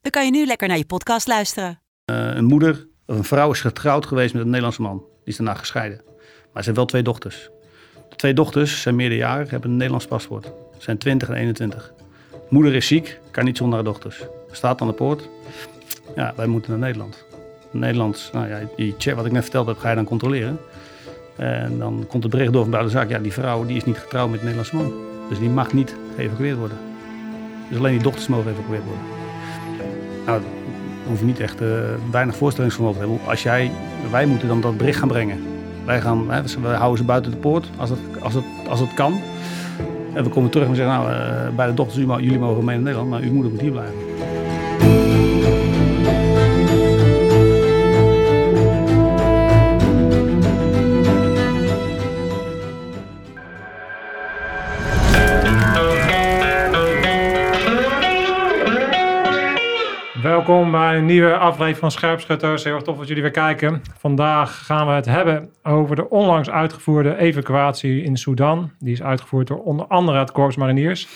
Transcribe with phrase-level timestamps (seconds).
[0.00, 1.80] dan kan je nu lekker naar je podcast luisteren.
[2.04, 4.98] Eh, een moeder of een vrouw is getrouwd geweest met een Nederlandse man.
[4.98, 6.00] Die is daarna gescheiden.
[6.52, 7.50] Maar ze heeft wel twee dochters.
[8.08, 10.44] De twee dochters zijn meerderjarig, hebben een Nederlands paspoort.
[10.44, 11.92] Ze zijn 20 en 21.
[12.48, 14.24] Moeder is ziek, kan niet zonder haar dochters.
[14.50, 15.28] Staat aan de poort.
[16.16, 17.24] Ja, wij moeten naar Nederland.
[17.70, 20.58] Nederlands, nou ja, die wat ik net verteld heb, ga je dan controleren.
[21.36, 23.10] En dan komt het bericht door van buiten de zaak.
[23.10, 24.92] Ja, die vrouw die is niet getrouwd met een Nederlandse man.
[25.28, 26.78] Dus die mag niet geëvacueerd worden.
[27.68, 29.19] Dus alleen die dochters mogen geëvacueerd worden.
[30.30, 30.42] Nou,
[31.06, 31.68] hoef je niet echt uh,
[32.10, 33.28] weinig voorstellingsvermogen te hebben.
[33.28, 33.70] Als jij,
[34.10, 35.38] wij moeten dan dat bericht gaan brengen.
[35.84, 38.94] Wij, gaan, hè, we houden ze buiten de poort als het, als het, als het
[38.94, 39.20] kan.
[40.14, 42.84] En we komen terug en zeggen, nou, uh, bij de dochters, jullie mogen mee naar
[42.84, 43.94] Nederland, maar uw moeder moet hier blijven.
[60.46, 62.64] Welkom bij een nieuwe aflevering van Scherpschutters.
[62.64, 63.82] Heel erg tof dat jullie weer kijken.
[63.98, 68.70] Vandaag gaan we het hebben over de onlangs uitgevoerde evacuatie in Sudan.
[68.78, 71.08] Die is uitgevoerd door onder andere het Korps Mariniers.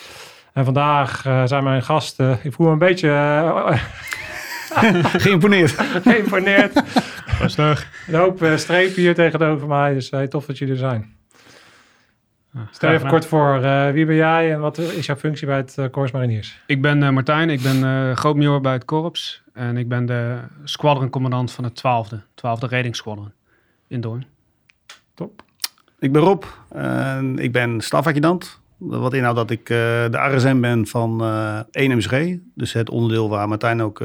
[0.53, 3.09] En vandaag uh, zijn mijn gasten, ik voel me een beetje...
[3.09, 3.83] Uh,
[5.23, 5.71] Geïmponeerd.
[6.03, 6.83] Geïmponeerd.
[7.39, 7.89] Rustig.
[8.07, 11.17] Een hoop uh, strepen hier tegenover mij, dus tof dat jullie er zijn.
[12.71, 15.57] Stel je even kort voor, uh, wie ben jij en wat is jouw functie bij
[15.57, 16.61] het uh, Corps Mariniers?
[16.67, 20.39] Ik ben uh, Martijn, ik ben uh, grootmajor bij het Korps en ik ben de
[20.65, 23.33] squadroncommandant van het 12e, 12e Redingssquadron
[23.87, 24.25] in Doorn.
[25.15, 25.43] Top.
[25.99, 28.61] Ik ben Rob en ik ben stafadjudant.
[28.77, 31.25] Wat inhoudt dat ik de RSM ben van
[31.71, 33.99] 1 MSG, dus het onderdeel waar Martijn ook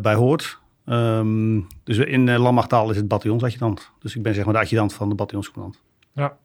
[0.00, 0.58] bij hoort.
[0.86, 3.90] Um, dus in uh, landmachttaal is het bataljonsadjudant.
[3.98, 5.82] Dus ik ben zeg maar de adjudant van de bataljonscommandant.
[6.12, 6.36] Ja,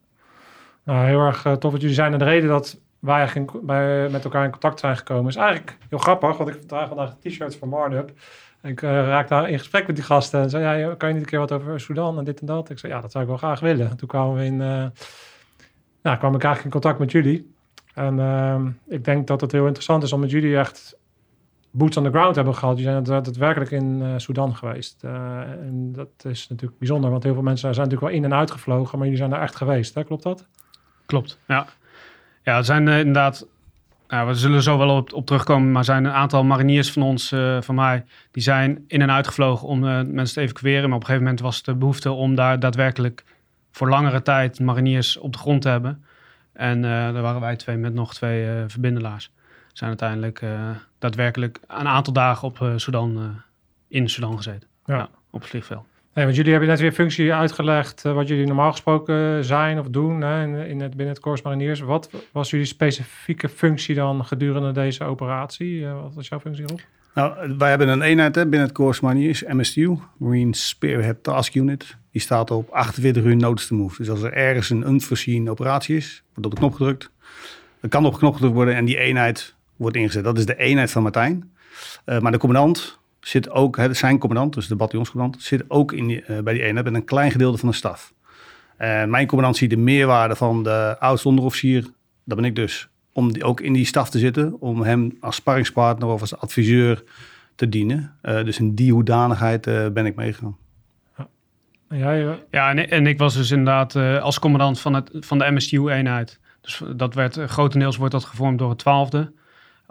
[0.84, 2.14] nou, heel erg uh, tof dat jullie zijn.
[2.14, 5.78] En de reden dat wij eigenlijk bij, met elkaar in contact zijn gekomen is eigenlijk
[5.90, 6.38] heel grappig.
[6.38, 7.94] Want ik draag vandaag t-shirts van.
[8.62, 10.41] En ik uh, raakte daar in gesprek met die gasten.
[10.41, 12.70] En zei, ja, kan je niet een keer wat over Sudan en dit en dat?
[12.70, 13.90] Ik zei, ja, dat zou ik wel graag willen.
[13.90, 14.86] En toen kwamen we in, uh,
[16.02, 17.53] nou, kwam ik eigenlijk in contact met jullie.
[17.94, 20.97] En uh, ik denk dat het heel interessant is om met jullie echt
[21.72, 22.78] boots on the ground hebben gehad.
[22.78, 25.03] Jullie zijn daadwerkelijk in Sudan geweest.
[25.03, 28.52] En dat is natuurlijk bijzonder, want heel veel mensen zijn natuurlijk wel in en uit
[28.52, 29.94] gevlogen, maar jullie zijn daar echt geweest.
[29.94, 30.03] Hè?
[30.03, 30.47] Klopt dat?
[31.11, 31.66] Klopt, ja.
[32.44, 33.47] Ja, er zijn uh, inderdaad,
[34.07, 37.01] nou, we zullen zo wel op, op terugkomen, maar er zijn een aantal mariniers van
[37.01, 39.79] ons, van mij, die zijn in en uitgevlogen om
[40.13, 40.89] mensen te evacueren.
[40.89, 43.23] Maar op een gegeven moment was de behoefte om daar daadwerkelijk
[43.72, 46.05] voor langere tijd mariniers op de grond te hebben.
[46.53, 49.31] En daar waren wij twee met nog twee verbindelaars
[49.73, 53.25] zijn uiteindelijk uh, daadwerkelijk een aantal dagen op uh, Sudan, uh,
[53.88, 54.67] in Sudan gezeten.
[54.85, 54.95] Ja.
[54.95, 55.85] ja op het vliegveld.
[56.13, 60.22] Hey, want jullie hebben net weer functie uitgelegd wat jullie normaal gesproken zijn of doen
[60.22, 61.79] hè, in, in het, binnen het Corps Mariniers.
[61.79, 65.88] Wat was jullie specifieke functie dan gedurende deze operatie?
[65.88, 66.81] wat was jouw funccie erop?
[67.13, 71.97] Nou, wij hebben een eenheid hè, binnen het Corps Mariniers, MSTU, Marine Spearhead Task Unit.
[72.11, 73.97] Die staat op 48 uur notice to move.
[73.97, 77.11] Dus als er ergens een unforeseen operatie is, wordt op de knop gedrukt.
[77.79, 80.23] Er kan op knop gedrukt worden en die eenheid wordt ingezet.
[80.23, 81.51] Dat is de eenheid van Martijn.
[82.05, 86.24] Maar de commandant zit ook, hè, zijn commandant, dus de bataljonscommandant, zit ook in die,
[86.28, 88.14] uh, bij die eenheid met een klein gedeelte van de staf.
[88.78, 91.82] En mijn commandant ziet de meerwaarde van de oudste onderofficier,
[92.24, 95.36] dat ben ik dus, om die, ook in die staf te zitten, om hem als
[95.36, 97.04] sparringspartner of als adviseur
[97.56, 98.16] te dienen.
[98.24, 99.62] Uh, dus in die hoedanigheid
[99.94, 100.58] ben ik meegegaan.
[101.90, 102.38] Ja, ja.
[102.52, 106.40] ja en, en, ik was dus inderdaad als commandant van, het, van de MSTU-eenheid.
[106.62, 109.32] Dus dat werd, grotendeels wordt dat gevormd door het twaalfde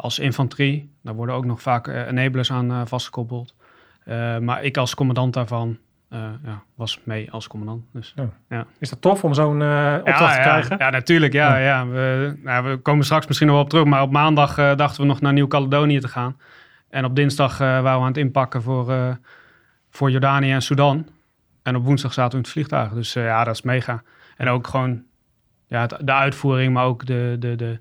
[0.01, 0.91] als infanterie.
[1.03, 3.55] Daar worden ook nog vaak uh, enablers aan uh, vastgekoppeld.
[4.05, 5.79] Uh, maar ik als commandant daarvan
[6.45, 7.85] ja, was mee als commandant.
[7.93, 8.29] Dus, ja.
[8.49, 8.67] ja.
[8.79, 9.63] Is dat tof om zo'n
[9.99, 10.79] opdracht ja, te krijgen?
[10.79, 11.33] Ja, natuurlijk.
[11.33, 11.87] Ja, ja.
[11.87, 13.85] We, nou, we komen straks misschien nog wel op terug.
[13.85, 16.37] Maar op maandag dachten we nog naar Nieuw-Caledonië te gaan.
[16.89, 19.19] En op dinsdag waren we aan het inpakken voor,
[19.91, 21.07] voor Jordanië en Sudan.
[21.63, 22.93] En op woensdag zaten we in het vliegtuig.
[22.93, 24.03] Dus ja, dat is mega.
[24.37, 25.03] En ook gewoon
[25.67, 27.81] ja, de uitvoering, maar ook de, de, de,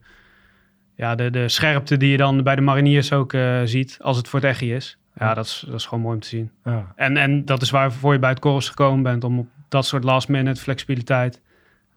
[0.99, 4.27] ja, de, de scherpte die je dan bij de mariniers ook uh, ziet als het
[4.27, 4.97] voor het echi is.
[5.19, 6.51] Ja, dat is, dat is gewoon mooi om te zien.
[6.63, 6.85] Ja.
[6.95, 10.03] En, en dat is waarvoor je bij het korps gekomen bent, om op dat soort
[10.03, 11.41] last minute flexibiliteit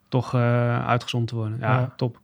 [0.08, 1.56] toch uh, uitgezond te worden.
[1.60, 2.18] Ja, ja, top.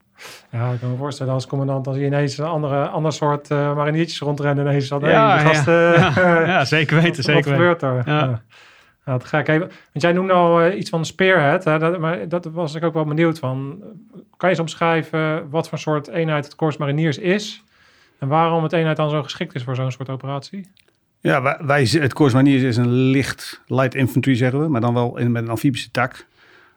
[0.51, 3.75] Ja, ik kan me voorstellen als commandant, als je ineens een andere, ander soort eh,
[3.75, 4.89] mariniertjes rondrennen ineens.
[4.89, 7.79] Dan, Ja, hey, gasten, Ja, ja, zeker weten, wat, zeker wat weten.
[7.79, 8.43] gebeurt er?
[9.09, 9.15] Ja.
[9.15, 9.47] Ja, het gek.
[9.47, 11.79] Hey, want jij noemde al eh, iets van spearhead, hè?
[11.79, 13.79] Dat, maar dat was ik ook wel benieuwd van.
[14.13, 17.65] Kan je eens omschrijven wat voor soort eenheid het Corps Mariniers is?
[18.19, 20.69] En waarom het eenheid dan zo geschikt is voor zo'n soort operatie?
[21.21, 24.69] Ja, wij, wij, het Corps Mariniers is een licht light infantry, zeggen we.
[24.69, 26.27] Maar dan wel in, met een amfibische tak.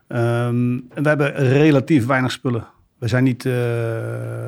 [0.07, 2.67] Ehm, en we hebben relatief weinig spullen.
[2.97, 3.53] We zijn niet eh,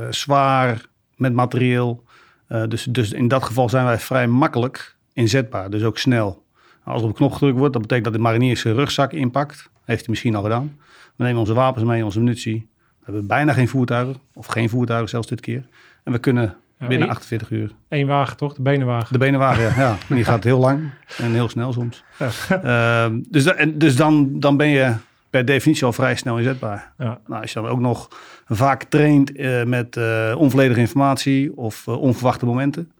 [0.09, 0.85] zwaar
[1.15, 2.03] met materieel.
[2.47, 5.69] Eh, dus, dus in dat geval zijn wij vrij makkelijk inzetbaar.
[5.69, 6.42] Dus ook snel.
[6.83, 9.69] Als er op een knop gedrukt wordt, dat betekent dat de marinier zijn rugzak inpakt.
[9.85, 10.77] Heeft hij misschien al gedaan.
[11.15, 12.67] We nemen onze wapens mee, onze munitie.
[12.99, 14.15] We hebben bijna geen voertuigen.
[14.33, 15.63] Of geen voertuigen zelfs dit keer.
[16.03, 16.43] En we kunnen
[16.79, 18.53] Ja, binnen één- 48 uur Eén wagen toch?
[18.53, 19.13] De benenwagen.
[19.13, 19.73] de benenwagen, ja.
[19.83, 19.97] ja.
[20.15, 22.03] Die gaat heel lang en heel snel soms.
[22.49, 24.93] Ehm, dus da- dus dan, dan ben je
[25.29, 26.93] per definitie al vrij snel inzetbaar.
[26.97, 27.19] Ja.
[27.27, 28.07] Nou, als je dan ook nog
[28.47, 32.91] vaak traint eh, met eh, onvolledige informatie of eh, onverwachte momenten.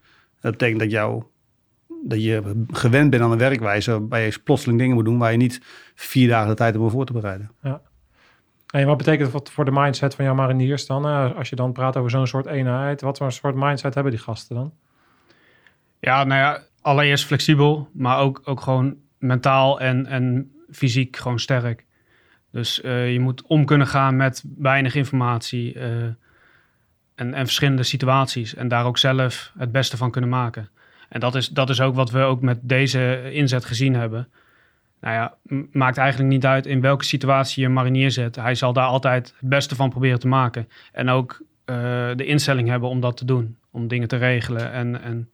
[0.41, 1.23] Dat betekent dat, jou,
[2.03, 5.37] dat je gewend bent aan een werkwijze waarbij je plotseling dingen moet doen waar je
[5.37, 5.61] niet
[5.95, 7.51] vier dagen de tijd hebt om voor te bereiden.
[8.73, 11.05] En wat betekent dat voor de mindset van jouw mariniers dan?
[11.05, 14.21] eh, als je dan praat over zo'n soort eenheid, wat voor soort mindset hebben die
[14.21, 14.73] gasten dan?
[15.99, 21.85] Ja, nou ja, allereerst flexibel, maar ook, ook gewoon mentaal en, en fysiek gewoon sterk.
[22.51, 26.03] Dus eh, je moet om kunnen gaan met weinig informatie eh,
[27.15, 28.55] en, en verschillende situaties.
[28.55, 30.69] En daar ook zelf het beste van kunnen maken.
[31.13, 34.27] En dat is, dat is ook wat we ook met deze inzet gezien hebben.
[35.01, 35.33] Nou ja,
[35.71, 38.35] maakt eigenlijk niet uit in welke situatie je een marinier zet.
[38.35, 40.67] Hij zal daar altijd het beste van proberen te maken.
[40.91, 41.75] En ook eh,
[42.15, 43.57] de instelling hebben om dat te doen.
[43.71, 45.29] Om dingen te regelen en, en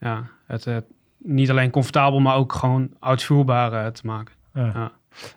[0.00, 0.84] ja, het, het
[1.18, 4.34] niet alleen comfortabel, maar ook gewoon uitvoerbaar eh, te maken.
[4.54, 4.64] Ja.
[4.74, 4.92] Ja.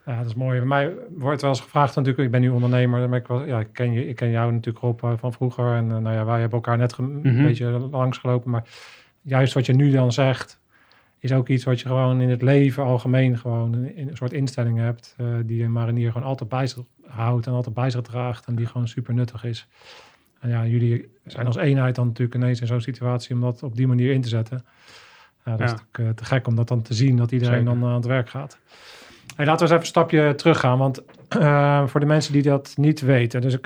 [0.05, 0.57] Ja, dat is mooi.
[0.57, 3.59] Bij mij wordt wel eens gevraagd natuurlijk, ik ben nu ondernemer, maar ik, was, ja,
[3.59, 5.75] ik, ken, je, ik ken jou natuurlijk Rob eh, van vroeger.
[5.75, 7.43] En nou ja, wij hebben elkaar net ge- een Mhm.
[7.43, 8.51] beetje langsgelopen.
[8.51, 8.63] Maar
[9.23, 10.59] juist wat je nu dan zegt,
[11.19, 14.77] is ook iets wat je gewoon in het leven algemeen gewoon een, een soort instelling
[14.77, 15.13] hebt.
[15.17, 18.45] eh, die een marinier gewoon altijd bij zich houdt en altijd bij zich draagt.
[18.45, 19.67] En die gewoon super nuttig is.
[20.39, 23.75] En ja, jullie zijn als eenheid dan natuurlijk ineens in zo'n situatie om dat op
[23.75, 24.65] die manier in te zetten.
[25.45, 25.77] Ja, dat is Ja.
[25.77, 27.79] natuurlijk eh, te gek om dat dan te zien, dat iedereen Zeker.
[27.79, 28.59] dan aan het werk gaat.
[29.35, 33.01] Laten we eens even een stapje teruggaan, want eh, voor de mensen die dat niet
[33.01, 33.59] weten, dus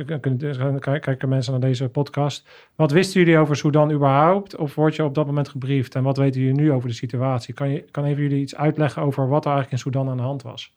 [0.80, 2.48] kijken mensen naar deze podcast.
[2.75, 4.56] Wat wisten jullie over Sudan überhaupt?
[4.56, 5.96] Of word je op dat moment gebriefd?
[5.96, 7.54] En wat weten jullie nu over de situatie?
[7.54, 10.24] Kan, je, kan even jullie iets uitleggen over wat er eigenlijk in Sudan aan de
[10.24, 10.74] hand was?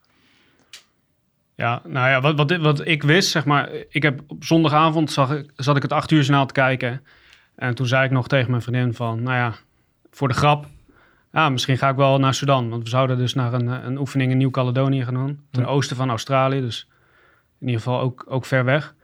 [1.55, 5.33] Ja, nou ja, wat, wat, wat ik wist, zeg maar, ik heb op zondagavond zag
[5.33, 7.03] ik, zat ik het acht uur journaal te kijken.
[7.55, 9.55] En toen zei ik nog tegen mijn vriendin van, nou ja,
[10.11, 10.67] voor de grap,
[11.33, 12.69] ja, misschien ga ik wel naar Sudan.
[12.69, 15.41] Want we zouden dus naar een, eh, een oefening in Nieuw-Caledonië gaan doen.
[15.51, 15.69] Ten Ja.
[15.69, 16.89] oosten van Australië, dus
[17.59, 18.95] in ieder geval ook, ook ver weg.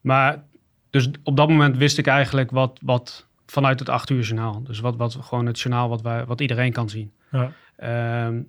[0.00, 0.42] Maar
[0.90, 4.62] dus op dat moment wist ik eigenlijk wat, wat vanuit het acht uur journaal.
[4.62, 7.12] Dus wat, wat gewoon het journaal wat, wij, wat iedereen kan zien.
[7.30, 7.52] Ja.
[7.76, 8.40] Ehm,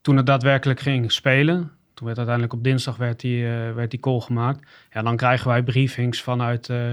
[0.00, 1.58] toen het daadwerkelijk ging spelen,
[1.94, 4.68] toen werd uiteindelijk op dinsdag werd die, eh, werd die call gemaakt.
[4.92, 6.90] Ja, dan krijgen wij briefings vanuit eh,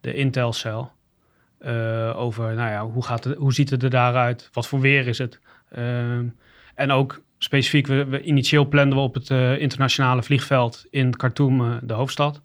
[0.00, 0.92] de Intelcel.
[1.60, 4.48] Eh over, nou ja, hoe, gaat het, hoe ziet het er daaruit?
[4.52, 5.40] Wat voor weer is het?
[5.70, 6.26] Ehm,
[6.74, 11.60] en ook specifiek, we, we initieel planden we op het eh, internationale vliegveld in Khartoum,
[11.60, 12.42] eh, de hoofdstad.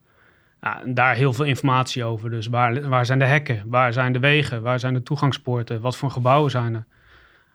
[0.61, 2.29] Ja, en daar heel veel informatie over.
[2.29, 3.63] Dus waar, waar zijn de hekken?
[3.65, 4.61] Waar zijn de wegen?
[4.61, 5.81] Waar zijn de toegangspoorten?
[5.81, 6.85] Wat voor gebouwen zijn er?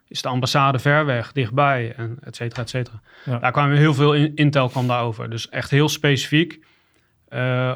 [0.08, 1.94] Is de ambassade ver weg, dichtbij?
[1.96, 3.00] En et cetera, et cetera.
[3.24, 3.38] Ja.
[3.38, 5.30] Daar kwam heel veel in, intel kwam daarover.
[5.30, 6.64] Dus echt heel specifiek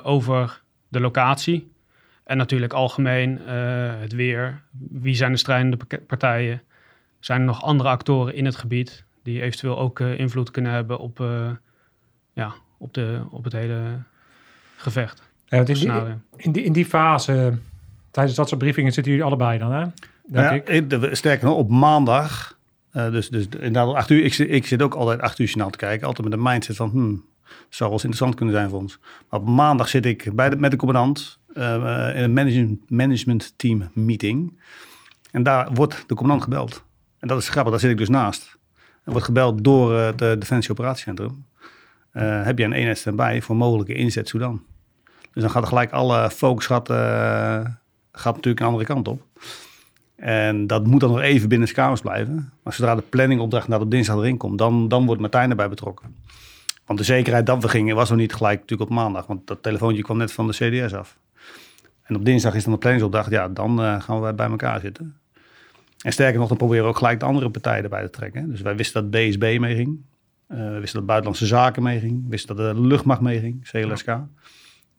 [0.02, 1.72] over de locatie.
[2.24, 3.54] En natuurlijk algemeen eh,
[4.00, 4.60] het weer.
[4.90, 5.76] Wie zijn de strijdende
[6.06, 6.62] partijen?
[7.20, 10.98] Zijn er nog andere actoren in het gebied die eventueel ook eh, invloed kunnen hebben
[10.98, 11.50] op, eh,
[12.32, 13.80] ja, op, de, op het hele
[14.76, 15.22] gevecht?
[15.46, 15.88] Ja, in, die,
[16.36, 17.58] in, die, in die fase,
[18.10, 19.84] tijdens dat soort briefingen, zitten jullie allebei dan, hè?
[20.26, 22.58] Denk Ja, sterker nog, op maandag,
[22.90, 25.70] eh, dus, dus inderdaad acht uur, ik, zit- ik zit ook altijd acht uur journaal
[25.70, 26.06] te kijken.
[26.06, 28.98] Altijd met de mindset van, hmm, het zou wel eens interessant kunnen zijn voor ons.
[29.30, 33.90] Maar op maandag zit ik bij de, met de commandant in een management, management team
[33.92, 34.60] meeting.
[35.30, 36.84] En daar wordt de commandant gebeld.
[37.18, 38.58] En dat is grappig, daar zit ik dus naast.
[39.04, 41.44] Er wordt gebeld door eh, het eh, Defensie Operatiecentrum.
[42.14, 44.62] Eh, heb je een eenheid standby voor mogelijke inzet Sudan?
[45.32, 47.64] Dus dan gaat gelijk alle focus gaat, eh,
[48.12, 49.22] gaat natuurlijk een andere kant op.
[50.16, 52.52] En dat moet dan nog even binnen de kamers blijven.
[52.62, 56.14] Maar zodra de planningopdracht naar op dinsdag erin komt, dan, dan wordt Martijn erbij betrokken.
[56.86, 59.26] Want de zekerheid dat we gingen was nog niet gelijk natuurlijk op maandag.
[59.26, 61.16] Want dat telefoontje kwam net van de CDS af.
[62.04, 63.30] En op dinsdag is dan de planningsopdracht.
[63.30, 65.16] Ja, dan eh, gaan we bij elkaar zitten.
[65.98, 68.50] En sterker nog, dan proberen we ook gelijk de andere partijen erbij te trekken.
[68.50, 70.00] Dus wij wisten dat BSB meeging.
[70.46, 72.22] Eh we wisten dat Buitenlandse Zaken meeging.
[72.22, 74.18] We wisten dat de luchtmacht meeging, CLSK.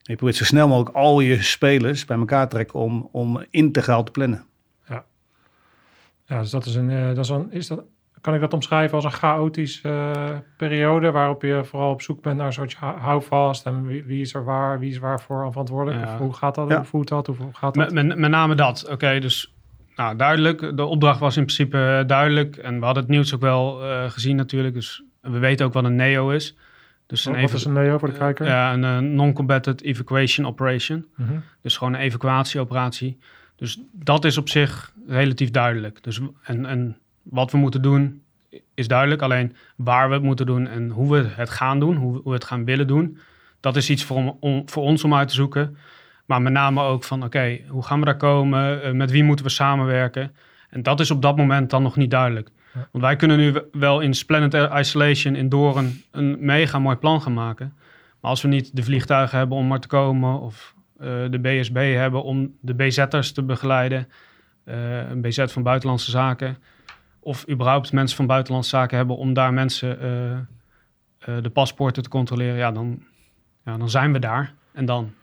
[0.01, 4.03] Je probeert zo snel mogelijk al je spelers bij elkaar te trekken om, om integraal
[4.03, 4.45] te plannen.
[6.27, 7.83] Ja, dus dat is een, eh, dat is een is dat,
[8.25, 12.37] kan ik dat omschrijven als een chaotische eh, periode waarop je vooral op zoek bent
[12.37, 16.05] naar een soort hou- houvast en wie, wie is er waar, wie is waarvoor verantwoordelijk?
[16.05, 16.13] Ja.
[16.13, 16.69] Of hoe gaat dat?
[16.69, 16.75] Ja.
[16.75, 17.27] Hoe voelt dat?
[17.27, 17.91] Hoe gaat dat?
[17.91, 18.87] Met, met, met name dat.
[18.89, 19.53] Oké, dus
[19.95, 20.77] nou, duidelijk.
[20.77, 22.55] De opdracht was in principe eh, duidelijk.
[22.55, 24.73] En we hadden het nieuws ook wel eh, gezien natuurlijk.
[24.73, 26.55] Dus we weten ook wat een NEO is.
[27.05, 28.45] Dus een, Wat is een neo voor de kijker?
[28.45, 31.05] ja, een non-combatant evacuation operation.
[31.15, 31.31] Mhm.
[31.61, 33.19] Dus gewoon een evacuatieoperatie.
[33.55, 36.03] Dus dat is op zich relatief duidelijk.
[36.03, 36.97] Dus, en, en
[37.29, 38.21] wat we moeten doen
[38.73, 39.21] is duidelijk.
[39.21, 42.43] Alleen waar we het moeten doen en hoe we het gaan doen, hoe we, het
[42.43, 43.17] gaan willen doen,
[43.59, 45.77] dat is iets voor, om, om- voor ons om uit te zoeken.
[46.25, 48.83] Maar met name ook van, oké, hoe gaan we daar komen?
[48.83, 50.35] Eh, met wie moeten we samenwerken?
[50.69, 52.49] En dat is op dat moment dan nog niet duidelijk.
[52.73, 52.87] Ja.
[52.91, 57.33] Want wij kunnen nu wel in Splendid Isolation in Doorn een mega mooi plan gaan
[57.33, 57.73] maken.
[58.21, 61.93] Maar als we niet de vliegtuigen hebben om maar te komen, of eh, de BSB
[61.95, 64.07] hebben om de BZ'ers te begeleiden,
[64.63, 66.57] eh, een BZ van Buitenlandse Zaken,
[67.25, 72.09] of überhaupt mensen van Buitenlandse Zaken hebben om daar mensen eh, eh, de paspoorten te
[72.09, 73.03] controleren, ja dan,
[73.65, 74.53] ja, dan zijn we daar.
[74.73, 75.13] En dan,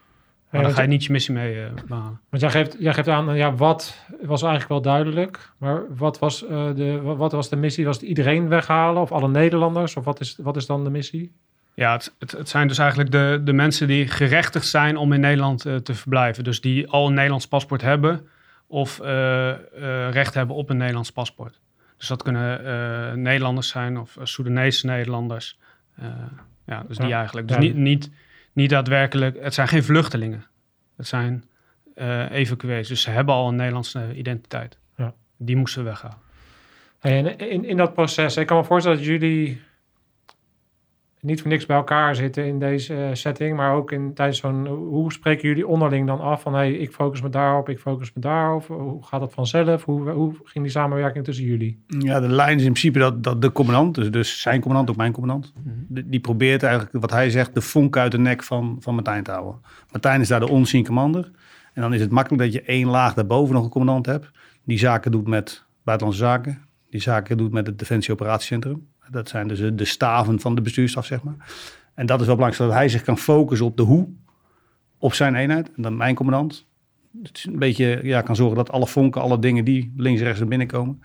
[0.51, 2.21] maar dan ga je niet je missie mee eh, behalen.
[2.29, 6.41] Want jij geeft, jij geeft aan, ja, wat was eigenlijk wel duidelijk, maar wat was,
[6.41, 7.85] de, wat- was de missie?
[7.85, 9.97] Was het iedereen weghalen of alle Nederlanders?
[9.97, 11.33] Of wat is, wat is dan de missie?
[11.75, 15.21] Ja, het, het, het zijn dus eigenlijk de, de mensen die gerechtigd zijn om in
[15.21, 16.45] Nederland te verblijven.
[16.45, 18.29] Dus die al een Nederlands paspoort hebben
[18.67, 18.99] of
[20.11, 21.61] recht hebben op een Nederlands paspoort.
[22.03, 25.59] Dus dat kunnen eh, Nederlanders zijn of uh, Soedanese Nederlanders.
[25.97, 26.07] Eh,
[26.67, 27.49] ja, dus die eigenlijk.
[27.49, 27.63] Dus Ja.
[27.63, 28.11] niet, niet,
[28.53, 30.45] niet daadwerkelijk, het zijn geen vluchtelingen.
[30.97, 31.45] Het zijn
[31.95, 32.89] eh evacuees.
[32.89, 34.79] Dus ze hebben al een Nederlandse identiteit.
[34.97, 35.15] Ja.
[35.37, 36.19] Die moesten weggaan.
[36.99, 39.61] Hey, en in, in dat proces, ik kan me voorstellen dat jullie
[41.23, 44.67] niet voor niks bij elkaar zitten in deze eh, setting, maar ook in tijdens zo'n.
[44.67, 48.21] Hoe spreken jullie onderling dan af van hey, ik focus me daarop, ik focus me
[48.21, 48.67] daarop?
[48.67, 49.85] Hoe gaat dat vanzelf?
[49.85, 51.85] Hoe, hoe ging die samenwerking tussen jullie?
[51.87, 54.97] Ja, de lijn is in principe dat, dat de commandant, dus, dus zijn commandant, ook
[54.97, 55.75] mijn commandant, Mhm.
[55.89, 59.23] die, die probeert eigenlijk, wat hij zegt, de vonk uit de nek van, van Martijn
[59.23, 59.61] te houden.
[59.91, 61.31] Martijn is daar de onseen commander.
[61.73, 64.31] En dan is het makkelijk dat je één laag daarboven nog een commandant hebt.
[64.65, 66.59] Die zaken doet met buitenlandse zaken.
[66.91, 68.87] Die zaken doet met het Defensie Operatiecentrum.
[69.13, 71.35] Dat zijn dus de, de staven van de bestuurstaf, zeg maar.
[71.95, 74.09] En dat is wel belangrijk, zodat hij zich kan focussen op de hoe,
[74.99, 75.67] op zijn eenheid.
[75.77, 76.67] En dan mijn commandant.
[77.23, 80.25] Het is een beetje, ja, kan zorgen dat alle vonken, alle dingen die links en
[80.25, 81.03] rechts naar binnen komen,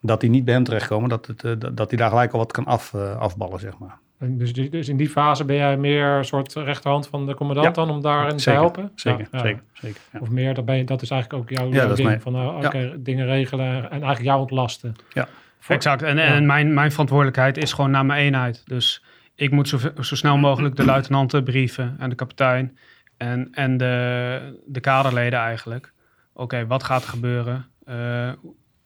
[0.00, 1.08] dat die niet bij hem terechtkomen.
[1.08, 3.78] Dat, het, eh, dat, dat hij daar gelijk al wat kan af, eh, afballen, zeg
[3.78, 3.98] maar.
[4.24, 7.84] Dus, dus in die fase ben jij meer een soort rechterhand van de commandant Ja.
[7.84, 8.90] dan om daarin te helpen?
[8.94, 9.44] Zeker, Ja, ja.
[9.44, 10.00] zeker, zeker.
[10.20, 12.08] Of meer, dat, ben je, dat is eigenlijk ook jouw, ding.
[12.08, 14.94] mijn- Van nou, oké, dingen regelen en eigenlijk jou ontlasten.
[15.12, 15.28] Ja.
[15.62, 16.02] Voor- Exact.
[16.02, 18.62] En, en mijn, mijn verantwoordelijkheid is gewoon naar mijn eenheid.
[18.66, 19.04] Dus
[19.34, 22.78] ik moet zo, zo snel mogelijk de luitenanten brieven en de kapitein
[23.16, 25.92] en, en de, de kaderleden eigenlijk.
[26.32, 27.66] Oké, wat gaat er gebeuren?
[27.84, 28.30] Eh,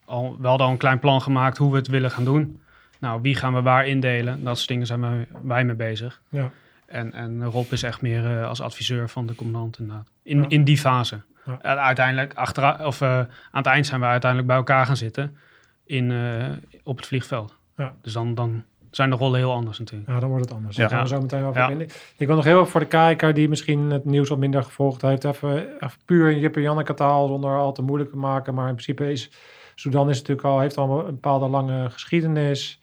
[0.04, 2.60] al, we hadden al een klein plan gemaakt hoe we het willen gaan doen.
[3.00, 4.44] Nou, wie gaan we waar indelen?
[4.44, 6.20] Dat soort dingen zijn wij, wij mee bezig.
[6.28, 6.50] Ja.
[6.86, 10.10] En, en Rob is echt meer eh, als adviseur van de commandant inderdaad.
[10.22, 10.48] In, Ja.
[10.48, 11.20] in die fase.
[11.44, 11.58] Ja.
[11.62, 15.36] En uiteindelijk, achteraan, of, eh, aan het eind zijn we uiteindelijk bij elkaar gaan zitten
[15.86, 16.46] in, eh,
[16.84, 17.56] op het vliegveld.
[17.76, 17.94] Ja.
[18.02, 20.10] Dus dan, dan zijn de rollen heel anders natuurlijk.
[20.10, 20.76] Ja, dan wordt het anders.
[20.76, 20.88] Ja.
[20.88, 21.86] Gaan we zo meteen over Ja.
[22.16, 25.02] Ik wil nog heel even voor de kijker die misschien het nieuws wat minder gevolgd
[25.02, 28.54] heeft, even, even puur in Jip en Janneke taal zonder al te moeilijk te maken.
[28.54, 29.30] Maar in principe is
[29.74, 32.80] Sudan is natuurlijk al, heeft al een bepaalde lange geschiedenis.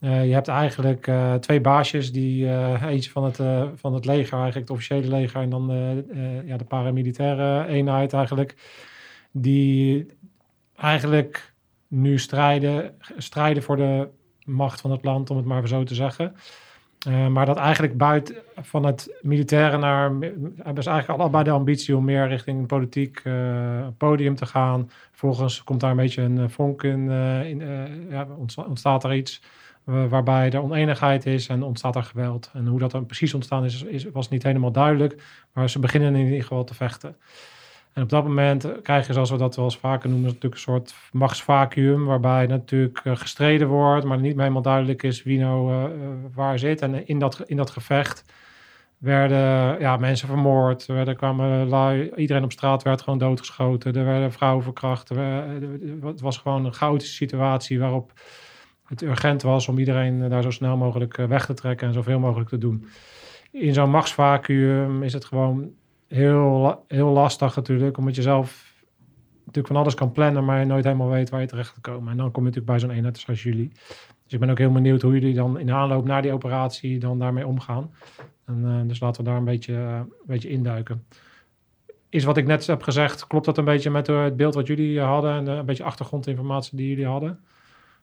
[0.00, 4.04] Eh, je hebt eigenlijk eh, twee baasjes, die, eh, eentje van het, eh, van het
[4.04, 8.54] leger, eigenlijk het officiële leger, en dan eh, eh, ja, de paramilitaire eenheid eigenlijk,
[9.32, 10.06] die
[10.76, 11.53] eigenlijk
[11.94, 14.08] nu strijden, strijden voor de
[14.44, 16.34] macht van het land, om het maar zo te zeggen.
[17.06, 20.10] Eh, maar dat eigenlijk buiten van het militaire naar
[20.56, 24.90] hebben ze eigenlijk allebei de ambitie om meer richting politiek eh, podium te gaan.
[25.10, 29.04] Vervolgens komt daar een beetje een eh, vonk in, eh, in eh, ja, ontsta- ontstaat
[29.04, 29.42] er iets
[29.86, 32.50] eh, waarbij er oneenigheid is en ontstaat er geweld.
[32.52, 35.22] En hoe dat dan precies ontstaan is, is, was niet helemaal duidelijk,
[35.52, 37.16] maar ze beginnen in ieder geval te vechten.
[37.94, 40.60] En op dat moment krijg je, zoals we dat wel eens vaker noemen, natuurlijk een
[40.60, 45.84] soort machtsvacuum, waarbij natuurlijk eh, gestreden wordt, maar niet helemaal duidelijk is wie nou eh,
[45.84, 45.90] eh,
[46.34, 46.82] waar zit.
[46.82, 48.24] En in dat, in dat gevecht
[48.98, 51.68] werden ja, mensen vermoord, er kwamen
[52.16, 55.10] iedereen op straat werd gewoon doodgeschoten, er werden vrouwen verkracht.
[55.10, 55.18] Er
[56.02, 58.12] het was gewoon een chaotische situatie waarop
[58.84, 62.48] het urgent was om iedereen daar zo snel mogelijk weg te trekken en zoveel mogelijk
[62.48, 62.86] te doen.
[63.50, 65.72] In zo'n machtsvacuum is het gewoon
[66.14, 68.74] heel, heel lastig natuurlijk, omdat je zelf
[69.38, 72.10] natuurlijk van alles kan plannen, maar je nooit helemaal weet waar je terecht gaat komen.
[72.10, 73.72] En dan kom je natuurlijk bij zo'n eenheid zoals jullie.
[74.24, 76.98] Dus ik ben ook heel benieuwd hoe jullie dan in de aanloop naar die operatie
[76.98, 77.90] dan daarmee omgaan.
[78.46, 81.04] En, eh, dus laten we daar een beetje, eh, een beetje induiken.
[82.08, 84.66] Is wat ik net heb gezegd, klopt dat een beetje met eh, het beeld wat
[84.66, 87.40] jullie hadden en een beetje achtergrondinformatie die jullie hadden?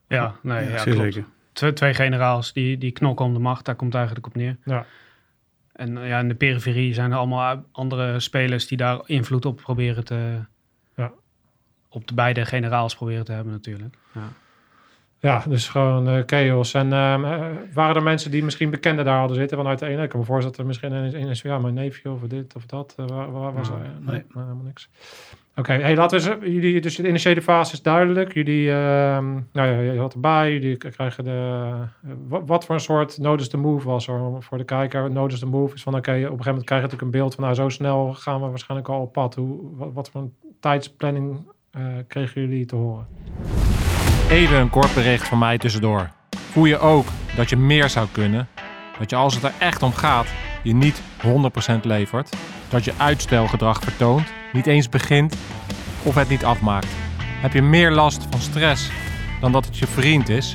[0.08, 1.18] Ja, nee, ja, klopt.
[1.52, 4.56] Twee, twee generaals die, die knokken om de macht, daar komt het eigenlijk op neer.
[4.64, 4.86] Ja.
[5.72, 9.56] En eh, ja, in de periferie zijn er allemaal andere spelers die daar invloed op
[9.56, 10.44] proberen te...
[10.96, 11.12] Ja.
[11.88, 13.96] Op de beide generaals proberen te hebben natuurlijk.
[14.14, 14.28] Ja.
[15.22, 16.74] Ja, dus gewoon eh, chaos.
[16.74, 20.02] En ehm, eh, waren er mensen die misschien bekenden daar hadden zitten vanuit de ene?
[20.02, 22.20] Ik kan me voorstellen dat er misschien een een is van, ja, mijn neefje of
[22.20, 22.94] dit of dat.
[22.96, 23.88] eh, waar, waar was Nou, hij?
[23.88, 24.24] Nee, nee.
[24.34, 24.88] nee, helemaal niks.
[25.56, 28.34] Oké, hey, laten we jullie, dus de initiële fase is duidelijk.
[28.34, 31.70] Jullie, ehm, nou ja, je had erbij, jullie krijgen de,
[32.02, 35.10] eh, wat, voor een soort notice the move was er voor de kijker?
[35.10, 37.34] Notice the move is van, oké, op een gegeven moment krijg je natuurlijk een beeld
[37.34, 39.34] van, nou, zo snel gaan we waarschijnlijk al op pad.
[39.34, 43.06] Hoe, wat, wat voor een tijdsplanning eh, kregen jullie te horen?
[44.30, 46.10] Even een kort bericht van mij tussendoor.
[46.36, 47.06] Voel je ook
[47.36, 48.48] dat je meer zou kunnen?
[48.98, 50.26] Dat je als het er echt om gaat,
[50.62, 52.36] je niet 100% levert?
[52.68, 55.36] Dat je uitstelgedrag vertoont, niet eens begint
[56.02, 56.88] of het niet afmaakt?
[57.40, 58.90] Heb je meer last van stress
[59.40, 60.54] dan dat het je vriend is?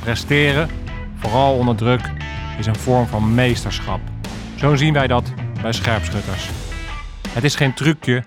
[0.00, 0.68] Presteren,
[1.16, 2.10] vooral onder druk,
[2.58, 4.00] is een vorm van meesterschap.
[4.54, 5.32] Zo zien wij dat
[5.62, 6.48] bij scherpschutters.
[7.28, 8.24] Het is geen trucje,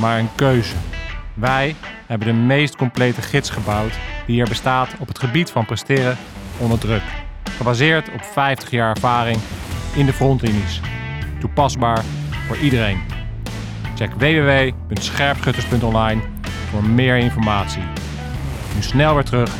[0.00, 0.74] maar een keuze.
[1.34, 1.74] Wij
[2.06, 3.92] hebben de meest complete gids gebouwd
[4.26, 6.16] die er bestaat op het gebied van presteren
[6.58, 7.02] onder druk.
[7.56, 9.38] Gebaseerd op 50 jaar ervaring
[9.94, 10.80] in de frontlinies.
[11.40, 12.04] Toepasbaar
[12.46, 13.15] voor iedereen.
[13.96, 17.82] Check www.scherpschutters.online voor meer informatie.
[18.74, 19.56] Nu snel weer terug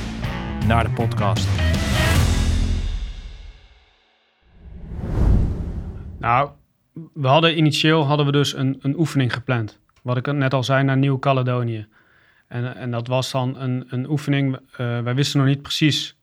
[0.66, 1.48] naar de podcast.
[6.18, 6.50] Nou,
[7.12, 9.80] we hadden initieel hadden we dus een, een oefening gepland.
[10.02, 11.86] Wat ik net al zei, naar Nieuw-Caledonië.
[12.48, 14.58] En, en dat was dan een, een oefening.
[14.76, 16.16] eh, wij wisten nog niet precies.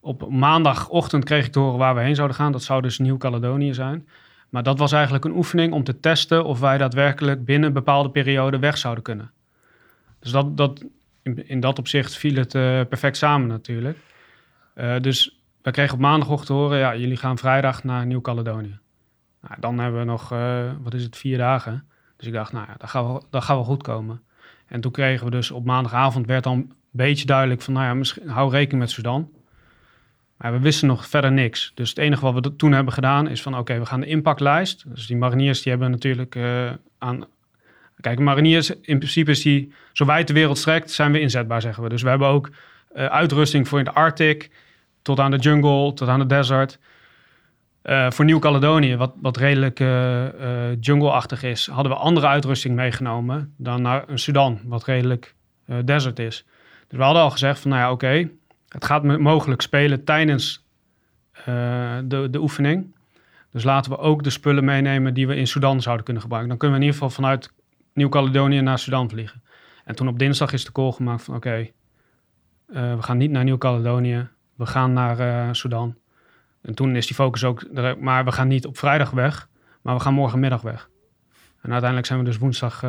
[0.00, 2.52] Op maandagochtend kreeg ik te horen waar we heen zouden gaan.
[2.52, 4.08] Dat zou dus Nieuw-Caledonië zijn.
[4.48, 8.10] Maar dat was eigenlijk een oefening om te testen of wij daadwerkelijk binnen een bepaalde
[8.10, 9.30] periode weg zouden kunnen.
[10.18, 10.84] Dus dat, dat,
[11.22, 13.98] in, dat opzicht viel het eh, perfect samen natuurlijk.
[14.74, 18.78] Eh, dus wij kregen op maandagochtend te horen, ja, jullie gaan vrijdag naar Nieuw-Caledonië.
[19.40, 21.88] Nou, dan hebben we nog, eh, wat is het, vier dagen.
[22.16, 24.22] Dus ik dacht, nou ja, dat gaat, wel, dat gaat wel goed komen.
[24.66, 27.94] En toen kregen we dus op maandagavond, werd dan een beetje duidelijk van, nou ja,
[27.94, 29.30] misschien, hou rekening met Sudan.
[30.38, 31.72] Maar we wisten nog verder niks.
[31.74, 34.84] Dus het enige wat we toen hebben gedaan is van, oké, we gaan de impactlijst.
[34.86, 37.24] Dus die mariniers, die hebben natuurlijk eh, aan...
[38.00, 41.82] Kijk, mariniers, in principe is die, zo wijd de wereld strekt, zijn we inzetbaar, zeggen
[41.82, 41.88] we.
[41.88, 42.50] Dus we hebben ook
[42.94, 44.50] eh, uitrusting voor in de Arctic,
[45.02, 46.78] tot aan de jungle, tot aan de desert.
[47.82, 49.78] Eh, voor Nieuw-Caledonië, wat, wat redelijk
[50.80, 55.34] jungle-achtig is, hadden we andere uitrusting meegenomen dan naar een Sudan, wat redelijk
[55.84, 56.44] desert is.
[56.88, 58.28] Dus we hadden al gezegd van, nou ja, oké,
[58.68, 60.66] het gaat mogelijk spelen tijdens
[61.32, 62.96] eh, de, de oefening.
[63.50, 66.50] Dus laten we ook de spullen meenemen die we in Sudan zouden kunnen gebruiken.
[66.50, 67.52] Dan kunnen we in ieder geval vanuit
[67.92, 69.42] Nieuw-Caledonië naar Sudan vliegen.
[69.84, 71.70] En toen op dinsdag is de call gemaakt van, oké,
[72.66, 75.96] eh, we gaan niet naar Nieuw-Caledonië, we gaan naar eh, Sudan.
[76.60, 77.64] En toen is die focus ook,
[78.00, 79.48] maar we gaan niet op vrijdag weg,
[79.82, 80.90] maar we gaan morgenmiddag weg.
[81.60, 82.84] En uiteindelijk zijn we dus woensdag,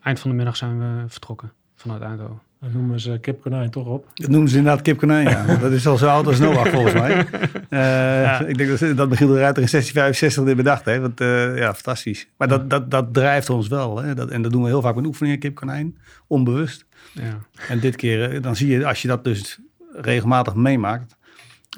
[0.00, 2.49] eind van de middag zijn we vertrokken vanuit Eindhoven.
[2.60, 4.06] Dan noemen ze kip konijn toch op.
[4.14, 5.56] Dat noemen ze inderdaad kipkonijn, ja.
[5.56, 7.26] Dat is al zo oud als Noach volgens mij.
[7.70, 11.00] Eh, Ik denk dat, dat Michiel de Ruiter in 1665 dit bedacht heeft.
[11.00, 12.28] Want, eh, ja, fantastisch.
[12.36, 14.02] Maar dat, dat, dat drijft ons wel.
[14.02, 14.14] Hè.
[14.14, 15.98] Dat, en dat doen we heel vaak met oefeningen, kipkonijn.
[16.26, 16.86] Onbewust.
[17.12, 17.38] Ja.
[17.68, 19.58] En dit keer, eh, dan zie je, als je dat dus
[19.92, 21.16] regelmatig meemaakt,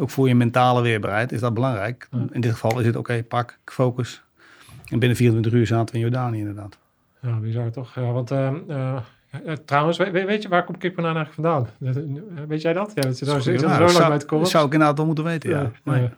[0.01, 2.09] ook voor je mentale weerbaarheid, is dat belangrijk.
[2.31, 4.23] In dit geval is het oké, pak, focus.
[4.89, 6.79] En binnen 24 uur zaten we in Jordanië inderdaad.
[7.21, 7.95] Ja, bizar toch?
[7.95, 8.31] Ja, want
[9.33, 11.95] eh, eh, trouwens, weet, weet je waar komt kip konijn eigenlijk vandaan?
[11.95, 12.03] Eh,
[12.49, 12.93] Weet jij dat?
[12.95, 15.25] Ja, dat zit zo, zit Nou, zo lang zou, bij zou ik inderdaad wel moeten
[15.25, 15.61] weten, ja.
[15.61, 16.09] Ja, Nee,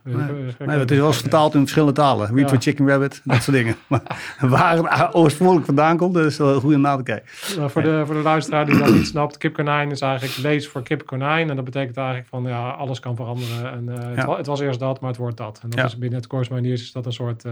[0.59, 0.79] nee.
[0.79, 2.37] het is wel eens vertaald in verschillende talen.
[2.37, 2.48] Ja.
[2.48, 3.77] for chicken rabbit, dat soort dingen.
[3.88, 4.03] Maar
[4.40, 7.29] waar het oorspronkelijk vandaan komt, dat is wel goed om na te kijken.
[7.57, 10.83] Nou, voor, de, voor de luisteraar die dat niet snapt, kipkonijn is eigenlijk lees voor
[10.83, 11.50] kipkonijn.
[11.50, 13.72] En dat betekent eigenlijk van ja, alles kan veranderen.
[13.72, 13.88] En
[14.37, 15.61] het, was eerst dat, maar het wordt dat.
[15.62, 17.44] En dat is binnen het Corps Mariniers is dat een soort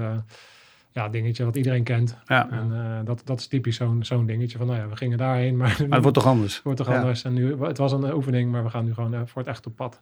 [0.93, 2.17] ja, dingetje wat iedereen kent.
[2.27, 2.51] Ja.
[2.51, 5.57] En eh, dat, dat is typisch zo'n zo'n dingetje van nou ja, we gingen daarheen,
[5.57, 6.61] maar, Maar het wordt toch anders?
[6.63, 6.97] wordt toch Ja.
[6.99, 7.23] anders.
[7.25, 9.67] En nu, het was een oefening, maar we gaan nu gewoon eh, voor het echt
[9.67, 10.01] op pad.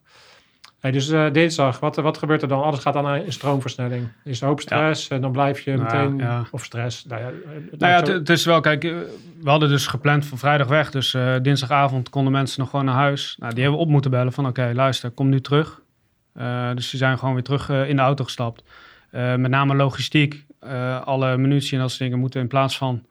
[0.81, 2.63] Hey, dus eh, dinsdag, wat, wat gebeurt er dan?
[2.63, 4.09] Alles gaat dan in stroomversnelling.
[4.25, 6.19] Is er hoop stress en dan blijf je Nou, meteen...
[6.27, 6.45] ja.
[6.51, 7.05] Of stress.
[7.05, 7.31] Nou ja,
[7.79, 10.91] Nou ja, zo- het, het is wel, kijk, we hadden dus gepland voor vrijdag weg.
[10.91, 13.37] Dus dinsdagavond konden mensen nog gewoon naar huis.
[13.39, 15.81] Nou, die hebben we op moeten bellen van, oké, luister, kom nu terug.
[16.75, 18.63] Dus die zijn gewoon weer terug in de auto gestapt.
[19.11, 20.45] Met name logistiek.
[20.61, 23.07] Eh, alle munitie en dat soort dingen moeten in plaats van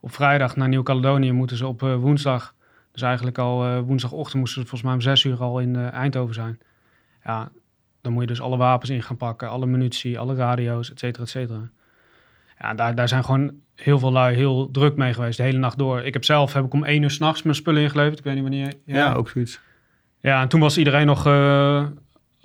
[0.00, 2.54] op vrijdag naar Nieuw-Caledonië, moeten ze op eh, woensdag.
[2.92, 6.34] Dus eigenlijk al eh, woensdagochtend moesten ze volgens mij om zes uur al in Eindhoven
[6.34, 6.58] zijn.
[7.24, 7.50] Ja,
[8.00, 11.22] dan moet je dus alle wapens in gaan pakken, alle munitie, alle radio's, et cetera,
[11.22, 11.70] et cetera.
[12.58, 15.78] Ja, daar, daar zijn gewoon heel veel lui heel druk mee geweest, de hele nacht
[15.78, 16.02] door.
[16.02, 18.18] Ik heb zelf heb ik om één uur s'nachts mijn spullen ingeleverd.
[18.18, 18.72] Ik weet niet wanneer.
[18.84, 19.60] Ja, ook zoiets.
[20.20, 21.24] Ja, en toen was iedereen nog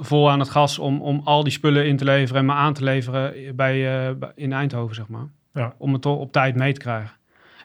[0.02, 2.74] vol aan het gas om, om al die spullen in te leveren en me aan
[2.74, 5.28] te leveren bij, eh, in Eindhoven, zeg maar.
[5.54, 5.74] Ja.
[5.78, 7.12] Om het toch op tijd mee te krijgen.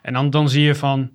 [0.01, 1.09] En dan, dan zie je van,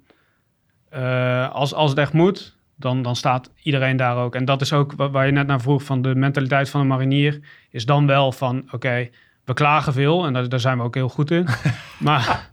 [0.88, 4.35] eh, als, als het echt moet, dan, dan staat iedereen daar ook.
[4.35, 6.87] En dat is ook wa- waar je net naar vroeg, van de mentaliteit van een
[6.87, 9.09] marinier, is dan wel van, oké,
[9.44, 11.46] we klagen veel en daar, daar zijn we ook heel goed in.
[11.98, 12.50] maar,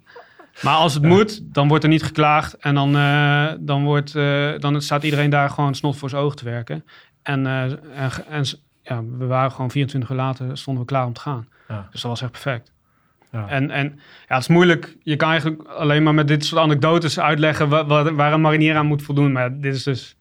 [0.61, 4.49] maar als het moet, dan wordt er niet geklaagd en dan, eh, dan, wordt, eh,
[4.57, 6.83] dan staat iedereen daar gewoon snot voor zijn ogen te werken.
[7.27, 7.61] En, eh,
[8.03, 8.43] en, en
[8.81, 11.47] ja, we waren gewoon 24 uur later, stonden we klaar om te gaan.
[11.67, 11.87] Ja.
[11.91, 12.73] Dus dat was echt perfect.
[13.31, 13.47] Ja.
[13.47, 13.85] En, en
[14.27, 14.97] ja, het is moeilijk.
[15.03, 18.75] Je kan eigenlijk alleen maar met dit soort anekdotes uitleggen wa- wa- waar een marinier
[18.75, 19.31] aan moet voldoen.
[19.31, 20.17] Maar dit is dus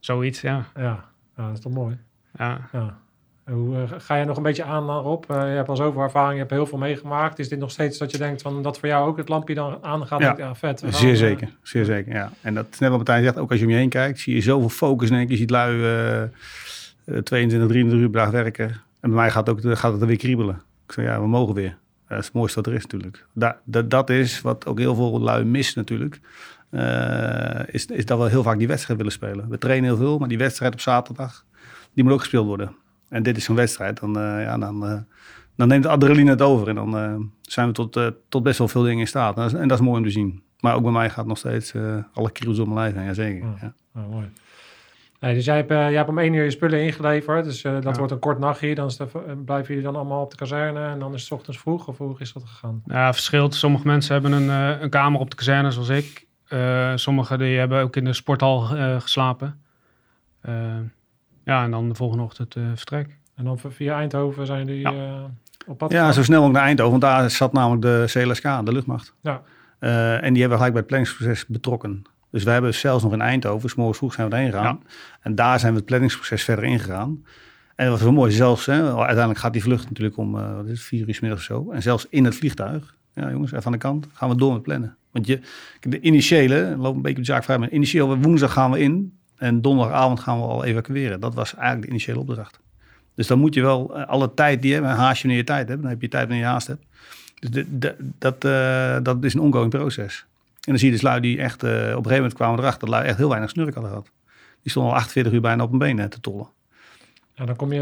[0.00, 0.64] zoiets, ja.
[0.76, 1.04] Ja.
[1.36, 1.98] ja, dat is toch mooi.
[2.38, 2.58] ja.
[2.72, 2.98] Ja.
[3.44, 5.24] Hoe, eh, ga je nog een beetje aan, eh, Rob?
[5.28, 7.38] Eh, je hebt al zoveel ervaring, je hebt heel veel meegemaakt.
[7.38, 9.78] Is dit nog steeds dat je denkt van dat voor jou ook het lampje dan
[9.80, 10.20] aangaat?
[10.20, 10.34] Ja.
[10.38, 10.80] Ja, vet.
[10.80, 12.32] gaan, Zeer eh, zeker, zeer zeker, ja.
[12.40, 14.40] En dat net wat Martijn zegt, ook als je om je heen kijkt, zie je
[14.40, 15.28] zoveel focus in één.
[15.28, 16.28] Je ziet lui eh, eh,
[17.04, 18.68] 22, 23 uur per dag werken.
[19.00, 20.62] En bij mij gaat, ook, gaat het er weer kriebelen.
[20.86, 21.76] Ik zeg, ja, we mogen weer.
[22.08, 23.26] Dat is het mooiste wat er is natuurlijk.
[23.32, 26.20] Da, dat, dat is wat ook heel veel lui mist natuurlijk.
[26.70, 29.48] Eh, is, is dat we heel vaak die wedstrijd willen spelen.
[29.48, 31.44] We trainen heel veel, maar die wedstrijd op zaterdag,
[31.94, 32.76] die moet ook gespeeld worden.
[33.14, 34.98] En dit is zo'n wedstrijd, dan, eh, ja, dan, eh,
[35.56, 36.68] dan neemt de adrenaline het over.
[36.68, 39.36] En dan eh, zijn we tot, eh, tot best wel veel dingen in staat.
[39.36, 40.42] En dat, is, en dat is mooi om te zien.
[40.60, 43.46] Maar ook bij mij gaat nog steeds eh, alle kriebels op mijn lijf heen, jazeker.
[43.60, 43.74] Ja.
[43.94, 44.00] Ja.
[44.00, 44.30] Oh, mooi.
[45.20, 47.44] Nee, dus jij hebt, eh, jij hebt om één uur je spullen ingeleverd.
[47.44, 47.92] Dus eh, dat Ja.
[47.92, 48.74] wordt een kort nachtje.
[48.74, 49.06] Dan is de,
[49.44, 50.86] blijven jullie dan allemaal op de kazerne.
[50.86, 51.88] En dan is het 's ochtends vroeg.
[51.88, 52.82] Of hoe is dat gegaan?
[52.86, 53.54] Ja, verschilt.
[53.54, 56.26] Sommige mensen hebben een, eh, een kamer op de kazerne, zoals ik.
[56.48, 59.60] Eh sommigen die hebben ook in de sporthal eh, geslapen.
[61.44, 63.16] Ja, en dan de volgende ochtend eh, vertrek.
[63.34, 64.92] En dan via Eindhoven zijn jullie Ja.
[64.92, 65.24] eh,
[65.66, 67.00] op pad ja, zo snel mogelijk naar Eindhoven.
[67.00, 69.14] Want daar zat namelijk de CLSK, de luchtmacht.
[69.20, 69.42] Ja.
[69.78, 72.02] Eh, en die hebben gelijk bij het planningsproces betrokken.
[72.30, 74.82] Dus wij hebben zelfs nog in Eindhoven, s morgens vroeg zijn we erheen gegaan.
[75.20, 77.24] En daar zijn we het planningsproces verder ingegaan.
[77.74, 78.32] En dat was wel mooi.
[78.32, 81.20] Zelfs, hè, uiteindelijk gaat die vlucht natuurlijk om eh, wat is het, vier uur 's
[81.20, 81.70] middags of zo.
[81.70, 84.62] En zelfs in het vliegtuig, ja jongens, even aan de kant, gaan we door met
[84.62, 84.96] plannen.
[85.10, 85.40] Want je,
[85.80, 89.18] de initiële, loop een beetje op de zaak vrij, maar initieel woensdag gaan we in.
[89.44, 91.20] En donderdagavond gaan we al evacueren.
[91.20, 92.60] Dat was eigenlijk de initiële opdracht.
[93.14, 95.44] Dus dan moet je wel eh, alle tijd die je hebt, haast je wanneer je
[95.48, 95.80] tijd hebt.
[95.80, 96.84] Dan heb je tijd wanneer je haast hebt.
[97.38, 100.26] Dus de, de- dat, eh, dat is een ongoing proces.
[100.54, 102.80] En dan zie je dus lui die echt, eh, op een gegeven moment kwamen erachter
[102.80, 104.10] dat lui echt heel weinig snurk hadden gehad.
[104.62, 106.48] Die stonden al 48 uur bijna op een been eh, te tollen.
[107.34, 107.80] Ja, dan kom je,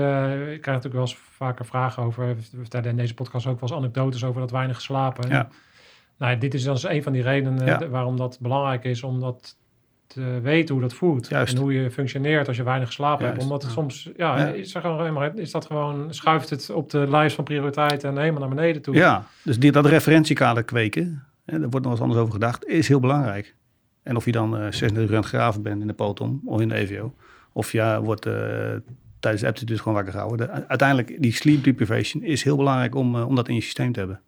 [0.55, 3.69] ik krijg natuurlijk wel eens vaker vragen over, we vertellen in deze podcast ook wel
[3.69, 5.29] eens anekdotes over dat weinig slapen.
[5.29, 5.49] Ja.
[6.17, 7.77] Nou, dit is dan eens een van die redenen Ja.
[7.77, 9.57] de- waarom dat belangrijk is, om dat
[10.13, 11.29] te weten hoe dat voelt.
[11.29, 11.55] Juist.
[11.55, 13.43] En hoe je functioneert als je weinig geslapen hebt.
[13.43, 14.47] Omdat het soms, ja, Ja.
[14.47, 18.49] Is, er is dat gewoon, schuift het op de lijst van prioriteiten en helemaal naar
[18.55, 18.95] beneden toe.
[18.95, 22.89] Ja, dus die, dat referentiekader kweken, hè, daar wordt nog eens anders over gedacht, is
[22.89, 23.55] heel belangrijk.
[24.03, 26.61] En of je dan eh 36 uur aan het graven bent in de Potom of
[26.61, 27.15] in de EVO,
[27.53, 28.33] of je wordt eh,
[29.21, 30.47] tijdens de aptitude gewoon wakker gehouden.
[30.47, 33.93] De- uiteindelijk, die sleep deprivation is heel belangrijk om, eh, om dat in je systeem
[33.93, 34.21] te hebben.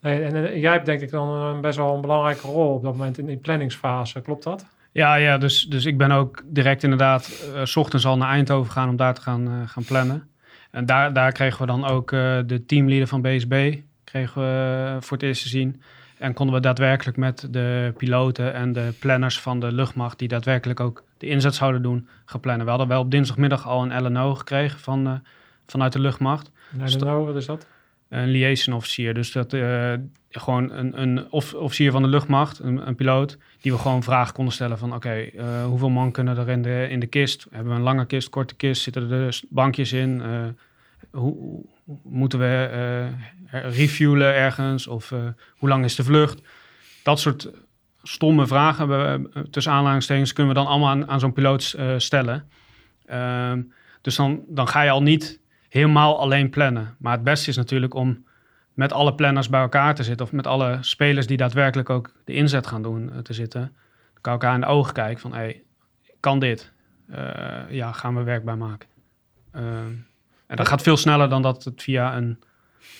[0.00, 2.82] Nee, en, eh, jij hebt denk ik dan een best wel een belangrijke rol op
[2.82, 4.20] dat moment in die planningsfase.
[4.20, 4.66] Klopt dat?
[4.92, 8.72] Ja, ja dus, dus ik ben ook direct inderdaad eh, s ochtends al naar Eindhoven
[8.72, 10.28] gaan om daar te gaan, eh, gaan plannen.
[10.70, 15.02] En daar, daar kregen we dan ook eh, de teamleader van BSB kregen we eh,
[15.02, 15.82] voor het eerst te zien.
[16.18, 20.80] En konden we daadwerkelijk met de piloten en de planners van de luchtmacht, die daadwerkelijk
[20.80, 22.64] ook de inzet zouden doen, gaan plannen.
[22.64, 25.12] We hadden wel op dinsdagmiddag al een LNO gekregen van, eh,
[25.66, 26.50] vanuit de luchtmacht.
[26.98, 27.66] Nou, wat is dat?
[28.10, 29.14] Een liaison officier.
[29.14, 29.92] Dus dat eh,
[30.30, 34.34] gewoon een, een of, officier van de luchtmacht, een, een piloot, die we gewoon vragen
[34.34, 37.46] konden stellen van oké, eh, hoeveel man kunnen er in de, in de kist?
[37.50, 38.82] Hebben we een lange kist, korte kist?
[38.82, 40.20] Zitten er dus bankjes in?
[40.22, 40.46] Eh,
[41.10, 41.64] hoe,
[42.02, 43.08] moeten we
[43.50, 44.86] refuelen ergens?
[44.86, 45.12] Of
[45.56, 46.42] hoe lang is de vlucht?
[47.02, 47.50] Dat soort
[48.02, 52.48] stomme vragen, we- tussen aanhalingstekens, kunnen we dan allemaal aan, aan zo'n piloot stellen.
[53.06, 53.62] Ehm,
[54.00, 55.40] dus dan, dan ga je al niet
[55.70, 56.96] helemaal alleen plannen.
[56.98, 58.24] Maar het beste is natuurlijk om
[58.74, 60.26] met alle planners bij elkaar te zitten.
[60.26, 63.60] Of met alle spelers die daadwerkelijk ook de inzet gaan doen eh, te zitten.
[64.12, 65.62] Dan kan elkaar in de ogen kijken van, hey,
[66.20, 66.72] kan dit?
[67.10, 68.88] Eh, ja, gaan we werk bij maken.
[69.52, 69.92] Ehm,
[70.46, 72.38] en dat gaat veel sneller dan dat het via een,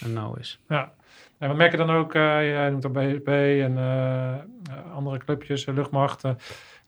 [0.00, 0.60] een no is.
[0.68, 0.92] Ja.
[1.38, 3.28] En we merken dan ook, eh jij noemt er BSB
[3.62, 4.40] en eh, eh,
[4.94, 6.24] andere clubjes, eh, luchtmacht.
[6.24, 6.30] eh,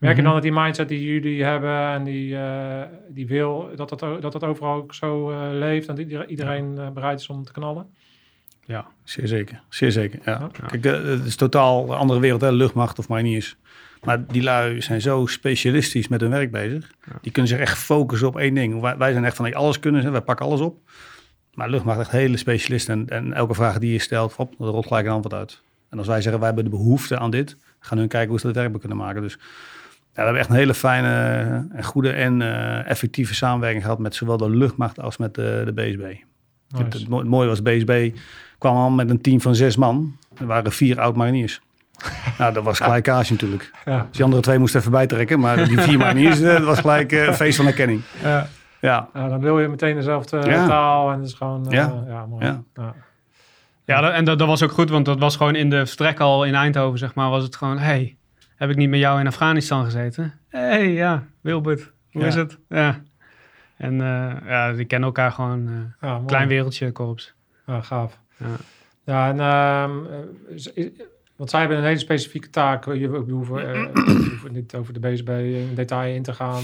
[0.03, 0.31] merk je Mhm.
[0.33, 4.33] dan dat die mindset die jullie hebben en die, eh, die wil, dat dat, dat
[4.33, 7.53] dat overal ook zo eh, leeft en dat ieder- iedereen eh, bereid is om te
[7.53, 7.87] knallen?
[9.05, 10.21] Zeer zeker, zeer zeker.
[10.25, 10.49] Ja.
[10.61, 10.67] Ja.
[10.67, 12.53] Kijk, het is totaal een andere wereld, hè?
[12.53, 13.57] luchtmacht of mariniers.
[14.03, 16.91] Maar die lui zijn zo specialistisch met hun werk bezig.
[17.21, 18.81] Die kunnen zich echt focussen op één ding.
[18.81, 20.79] Wij, wij zijn echt van hey, alles kunnen wij pakken alles op.
[21.55, 22.95] Maar luchtmacht echt hele specialisten.
[22.95, 25.63] En, en elke vraag die je stelt, er rolt gelijk een antwoord uit.
[25.91, 28.47] En als wij zeggen, wij hebben de behoefte aan dit, gaan hun kijken hoe ze
[28.47, 29.23] dat werkbaar kunnen maken.
[29.23, 29.41] Dus ja,
[30.15, 31.09] we hebben echt een hele fijne
[31.73, 35.73] en goede en eh, effectieve samenwerking gehad met zowel de luchtmacht als met de, de
[35.73, 36.15] BSB.
[36.77, 38.11] Het, het, mo- het mooie was, BSB
[38.59, 40.17] kwam al met een team van zes man.
[40.39, 41.61] Er waren vier oud-mariniers.
[42.39, 43.71] nou, dat was gelijk kaas natuurlijk.
[43.85, 43.99] Ja.
[43.99, 45.41] Dus die andere twee moesten even bijtrekken.
[45.41, 48.01] Maar die vier mariniers, eh, dat was gelijk eh, een feest van herkenning.
[48.23, 48.49] Ja.
[48.81, 50.67] Ja, Ja, dan wil je meteen dezelfde Ja.
[50.67, 51.67] taal en het is gewoon...
[51.67, 52.05] eh, Ja.
[52.07, 52.27] ja.
[52.27, 52.45] mooi.
[52.47, 52.63] Ja.
[52.75, 52.95] Ja.
[53.85, 56.45] Ja, en dat, dat was ook goed, want dat was gewoon in de vertrek al
[56.45, 58.17] in Eindhoven, zeg maar, was het gewoon, hey,
[58.63, 60.33] heb ik niet met jou in Afghanistan gezeten?
[60.49, 62.27] hey, ja, Wilbert, hoe Ja.
[62.29, 62.59] is het?
[62.69, 63.03] Ja.
[63.77, 65.75] En eh, ja, die kennen elkaar gewoon, eh,
[66.09, 66.27] Ja, mooi.
[66.27, 67.35] klein wereldje, korps.
[67.67, 68.19] Ja, gaaf.
[68.37, 68.47] Ja.
[69.05, 70.91] Ja, en ehm, eh, is- is-
[71.37, 72.85] want zij hebben een hele specifieke taak.
[72.95, 73.55] Je, we hoeven,
[73.95, 76.63] we hoeven niet over de BSB in detail in te gaan.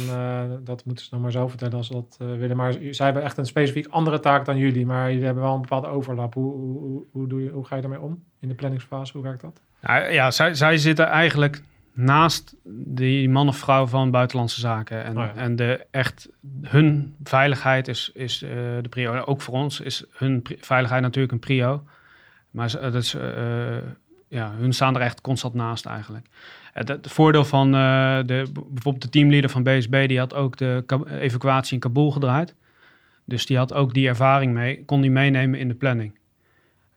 [0.64, 2.56] dat moeten ze nog maar zelf vertellen als ze dat willen.
[2.56, 4.86] Maar zij hebben echt een specifiek andere taak dan jullie.
[4.86, 6.34] Maar jullie hebben wel een bepaalde overlap.
[6.34, 9.12] Hoe, hoe, hoe, hoe, doe je, hoe ga je daarmee om in de planningsfase?
[9.12, 9.60] Hoe werkt dat?
[9.80, 11.62] Nou, ja, zij, zij zitten eigenlijk
[12.00, 15.04] naast die man of vrouw van buitenlandse zaken.
[15.04, 15.34] En, Oh ja.
[15.34, 16.28] en de echt,
[16.62, 18.50] hun veiligheid is, is eh,
[18.82, 19.20] de prio.
[19.24, 21.84] Ook voor ons is hun veiligheid natuurlijk een prio.
[22.50, 23.76] Maar ze- dat is, eh,
[24.28, 26.26] ja, hun staan er echt constant naast eigenlijk.
[26.72, 30.84] Het, het voordeel van eh, de, bijvoorbeeld de teamleader van BSB, die had ook de
[31.20, 32.54] evacuatie in Kabul gedraaid.
[33.24, 36.17] Dus die had ook die ervaring mee, kon die meenemen in de planning.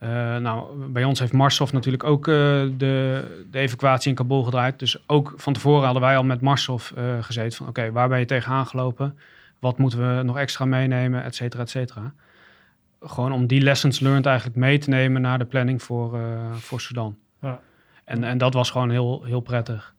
[0.02, 2.34] Eh, nou, bij ons heeft Marshof natuurlijk ook eh,
[2.78, 4.80] de, de evacuatie in Kabul gedraaid.
[4.80, 7.68] Dus ook van tevoren hadden wij al met Marshof eh, gezeten van...
[7.68, 9.18] oké, waar ben je tegenaan gelopen?
[9.60, 11.24] Wat moeten we nog extra meenemen?
[11.24, 12.14] Et cetera, et cetera.
[13.02, 16.20] Gewoon om die lessons learned eigenlijk mee te nemen naar de planning voor,
[16.54, 17.18] voor Sudan.
[17.42, 17.60] Ja.
[18.04, 19.96] En, en dat was gewoon heel, heel prettig.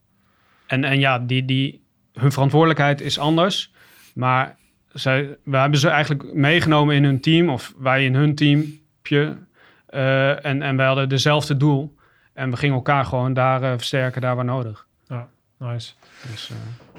[0.66, 3.72] En, en ja, die, die, hun verantwoordelijkheid is anders.
[4.14, 4.56] Maar
[4.92, 7.48] zij, we hebben ze eigenlijk meegenomen in hun team...
[7.48, 9.36] of wij in hun teampje...
[9.92, 11.94] Eh, en, en wij hadden dezelfde doel.
[12.32, 14.86] En we gingen elkaar gewoon daar eh, versterken, daar waar nodig.
[15.58, 15.92] Nice.
[16.30, 16.56] Dus, eh,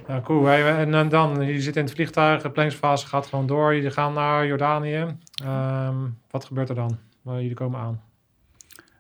[0.08, 0.46] Ja, cool.
[0.46, 3.76] Hey, En, dan- dan, je zit in het vliegtuig, de planningsfase gaat gewoon door.
[3.76, 5.06] Jullie gaan naar Jordanië.
[5.44, 5.96] Ehm,
[6.32, 6.98] wat gebeurt er dan?
[7.22, 8.02] Waar jullie komen aan.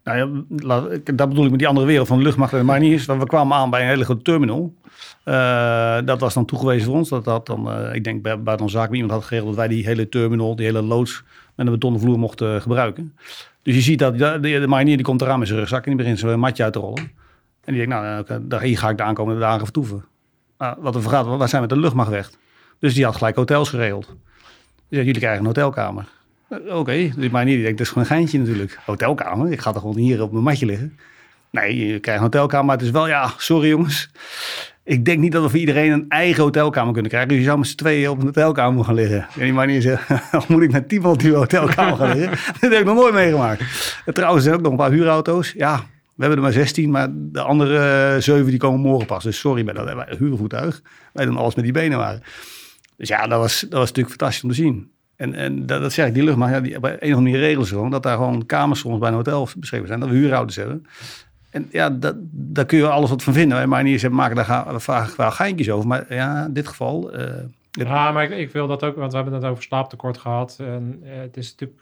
[0.03, 2.57] Nou ja, laat- ik- dat bedoel ik met die andere wereld van de luchtmacht en
[2.59, 3.05] de mariniers.
[3.05, 4.73] Want we kwamen aan bij een hele grote terminal.
[5.23, 7.09] Eh, dat was dan toegewezen voor ons.
[7.09, 9.85] Dat had dan, eh, ik denk bij buitenlandse zaken, iemand had geregeld dat wij die
[9.85, 11.23] hele terminal, die hele loods
[11.55, 13.15] met een betonnen vloer mochten gebruiken.
[13.63, 16.19] Dus je ziet dat de, marinier die komt eraan met zijn rugzak en die begint
[16.19, 17.11] zijn matje uit te rollen.
[17.63, 20.05] En die denkt, nou, oké, daar, ga ik de aankomende dagen vertoeven.
[20.57, 22.31] Nou, wat er vergaat, waar zijn we met de luchtmacht weg?
[22.79, 24.05] Dus die had gelijk hotels geregeld.
[24.05, 24.15] Die
[24.89, 26.07] zei, jullie krijgen een hotelkamer.
[26.47, 28.79] Eh, Oké, die marinier die denkt, dat is gewoon een geintje natuurlijk.
[28.85, 30.97] Hotelkamer, ik ga toch gewoon hier op mijn matje liggen.
[31.49, 34.09] Nee, je krijgt een hotelkamer, maar het is wel, ja, sorry jongens.
[34.85, 37.29] Ik denk niet dat we voor iedereen een eigen hotelkamer kunnen krijgen.
[37.29, 39.27] Dus je zou met z'n tweeën op een hotelkamer gaan liggen.
[39.35, 42.37] En die manier zegt, dan moet ik tien op die hotelkamer gaan liggen.
[42.59, 43.61] Dat heb ik nog nooit meegemaakt.
[44.05, 45.53] En trouwens, er zijn ook nog een paar huurauto's.
[45.57, 45.77] Ja,
[46.15, 47.77] we hebben er maar 16, maar de andere
[48.13, 49.23] eh, zeven die komen morgen pas.
[49.23, 50.81] Dus sorry bij dat wij- huurvoertuig.
[51.13, 52.23] Wij doen alles met die benen waren.
[52.97, 54.91] Dus ja, dat was, dat was natuurlijk fantastisch om te zien.
[55.15, 57.67] En, en dat, zeg ik, die luchtmacht, ja, die, op een of andere manier regelen
[57.67, 59.99] gewoon dat daar gewoon kamers soms bij een hotel beschikbaar zijn.
[59.99, 60.85] Dat we huurauto's hebben.
[61.53, 63.57] En ja, dat, daar kun je alles wat van vinden.
[63.57, 65.87] Wij mariniers hebben- maken daar ga- vaak wel geintjes over.
[65.87, 67.11] Maar ja, in dit geval...
[67.11, 67.31] eh,
[67.71, 70.55] Ja, maar ik, ik wil dat ook, want we hebben het over slaaptekort gehad.
[70.59, 71.81] En eh, het is natuurlijk.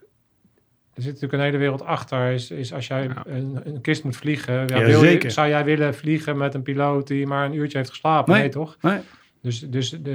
[0.94, 2.32] Er zit natuurlijk een hele wereld achter.
[2.32, 3.24] Is, is als jij Ja.
[3.26, 4.54] een, een kist moet vliegen.
[4.54, 5.32] Ja, Ja, wil je- zeker.
[5.32, 8.32] zou jij willen vliegen met een piloot die maar een uurtje heeft geslapen?
[8.34, 8.42] Nee.
[8.42, 8.78] Nee, toch?
[8.82, 9.00] Nee.
[9.42, 10.12] Dus, dus de,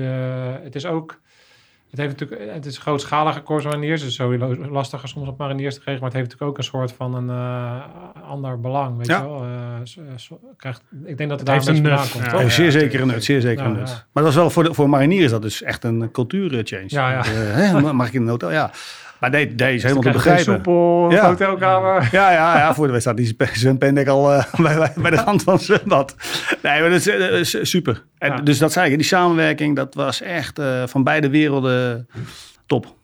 [0.63, 1.21] het is ook.
[1.97, 4.01] Het, heeft natuurlijk, het is grootschalige koers mariniers.
[4.01, 6.03] Het is sowieso lastiger soms op mariniers te krijgen.
[6.03, 7.83] Maar het heeft natuurlijk ook een soort van een eh,
[8.31, 8.97] ander belang.
[8.97, 9.17] Weet Ja.
[9.21, 9.43] je wel?
[9.45, 11.83] Eh, krijgt, ik denk dat het, Het daar heeft een nut.
[11.83, 12.25] vandaan komt.
[12.25, 12.41] Ja, toch?
[12.41, 13.89] Eh, zeer zeker een nut, zeer zeker een nut.
[13.89, 14.05] ja.
[14.13, 16.85] Maar dat is wel voor, de, voor mariniers is dat dus echt een cultuurchange.
[16.87, 17.19] Ja, ja.
[17.19, 18.51] Eh, hè, mag ik in een hotel?
[18.53, 18.71] Ja.
[19.21, 20.45] Maar nee, nee is helemaal te begrijpen.
[20.45, 21.29] soepel, Ja.
[21.29, 22.09] hotelkamer.
[22.13, 23.19] Ja, ja, ja, voor de wedstrijd.
[23.19, 26.17] Die sp- zwempendek al eh, bij, bij, bij de rand van zwembad.
[26.63, 28.05] Nee, maar dat is, eh, dat is super.
[28.19, 28.37] En, Ja.
[28.41, 32.09] Dus dat zei ik, die samenwerking, dat was echt eh, van beide werelden
[32.67, 32.95] top.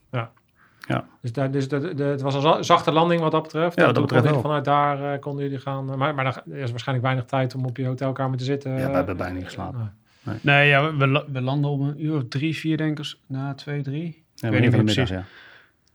[1.20, 3.78] Dus, daar, dus de, de, het was een za- zachte landing wat dat betreft.
[3.78, 5.90] Ja, dat betreft jullie vanuit daar eh, konden jullie gaan.
[5.90, 8.70] eh, Maar, maar er is waarschijnlijk weinig tijd om op je hotelkamer te zitten.
[8.78, 9.94] Ja, we hebben bijna niet geslapen.
[10.22, 10.36] Nee.
[10.40, 13.14] nee, ja, we, we landen om een uur of drie, vier denk ik.
[13.26, 14.24] Na twee, drie.
[14.34, 15.08] Ja, weet niet van de meer middag, precies.
[15.16, 15.24] ja.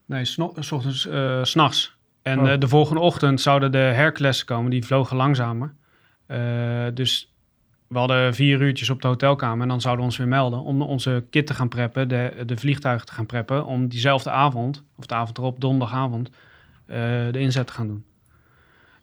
[0.08, 0.38] Nee, s
[0.72, 1.96] ochtends, eh, s s'nachts.
[2.22, 2.52] En Oh.
[2.52, 4.72] eh, de volgende ochtend zouden de Hercules komen.
[4.72, 5.74] Die vlogen langzamer.
[6.26, 7.34] Eh, dus
[7.88, 9.62] we hadden vier uurtjes op de hotelkamer.
[9.62, 12.08] En dan zouden we ons weer melden om onze kit te gaan preppen.
[12.08, 13.66] De, de vliegtuigen te gaan preppen.
[13.66, 16.30] Om diezelfde avond, of de avond erop, donderdagavond,
[16.86, 16.98] eh,
[17.32, 18.06] de inzet te gaan doen.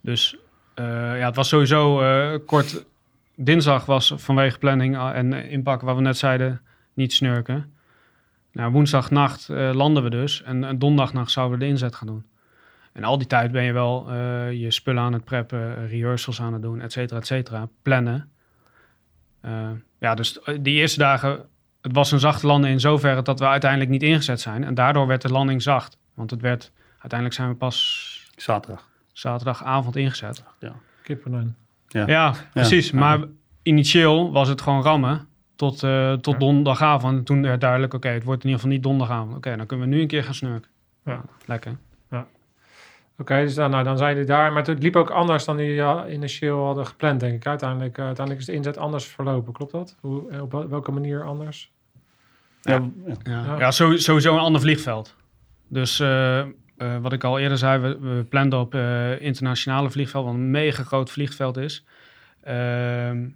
[0.00, 0.36] Dus
[0.74, 0.84] eh,
[1.18, 2.84] ja, het was sowieso eh, kort
[3.36, 6.60] dinsdag was vanwege planning eh, en eh, inpakken, wat we net zeiden,
[6.94, 7.73] niet snurken.
[8.54, 10.42] Nou, woensdagnacht eh, landen we dus.
[10.42, 12.24] En, en donderdagnacht zouden we de inzet gaan doen.
[12.92, 16.40] En al die tijd ben je wel eh, je spullen aan het preppen, eh, rehearsals
[16.40, 17.68] aan het doen, et cetera, et cetera.
[17.82, 18.30] Plannen.
[19.40, 21.30] Eh, ja, dus die eerste dagen,
[21.80, 24.64] het was een zachte landing in zoverre dat we uiteindelijk niet ingezet zijn.
[24.64, 25.98] En daardoor werd de landing zacht.
[26.14, 28.88] Want het werd, uiteindelijk zijn we pas Zaterdag.
[29.12, 30.44] zaterdagavond ingezet.
[31.88, 32.90] Ja, precies.
[32.90, 32.98] Ja.
[32.98, 33.18] Maar
[33.62, 36.38] initieel was het gewoon rammen tot, eh, tot Ja.
[36.38, 37.18] donderdagavond.
[37.18, 39.36] En toen werd duidelijk, oké, het wordt in ieder geval niet donderdagavond.
[39.36, 40.70] Oké, dan kunnen we nu een keer gaan snurken.
[41.04, 41.20] Ja.
[41.46, 41.76] Lekker.
[43.18, 44.52] Oké, dus dan, nou, dan zijn jullie daar.
[44.52, 47.46] Maar het liep ook anders dan jullie ja, initieel hadden gepland, denk ik.
[47.46, 49.96] Uiteindelijk, eh, uiteindelijk is de inzet anders verlopen, klopt dat?
[50.00, 51.72] Hoe, eh, op wel- welke manier anders?
[52.62, 52.90] Ja, ja.
[53.24, 53.58] Ja, Ja.
[53.58, 55.14] ja sowieso, een ander vliegveld.
[55.68, 56.46] Dus eh, eh,
[57.00, 60.82] wat ik al eerder zei, we, we planden op eh, internationale vliegveld, wat een mega
[60.82, 61.84] groot vliegveld is.
[62.42, 63.26] Ehm,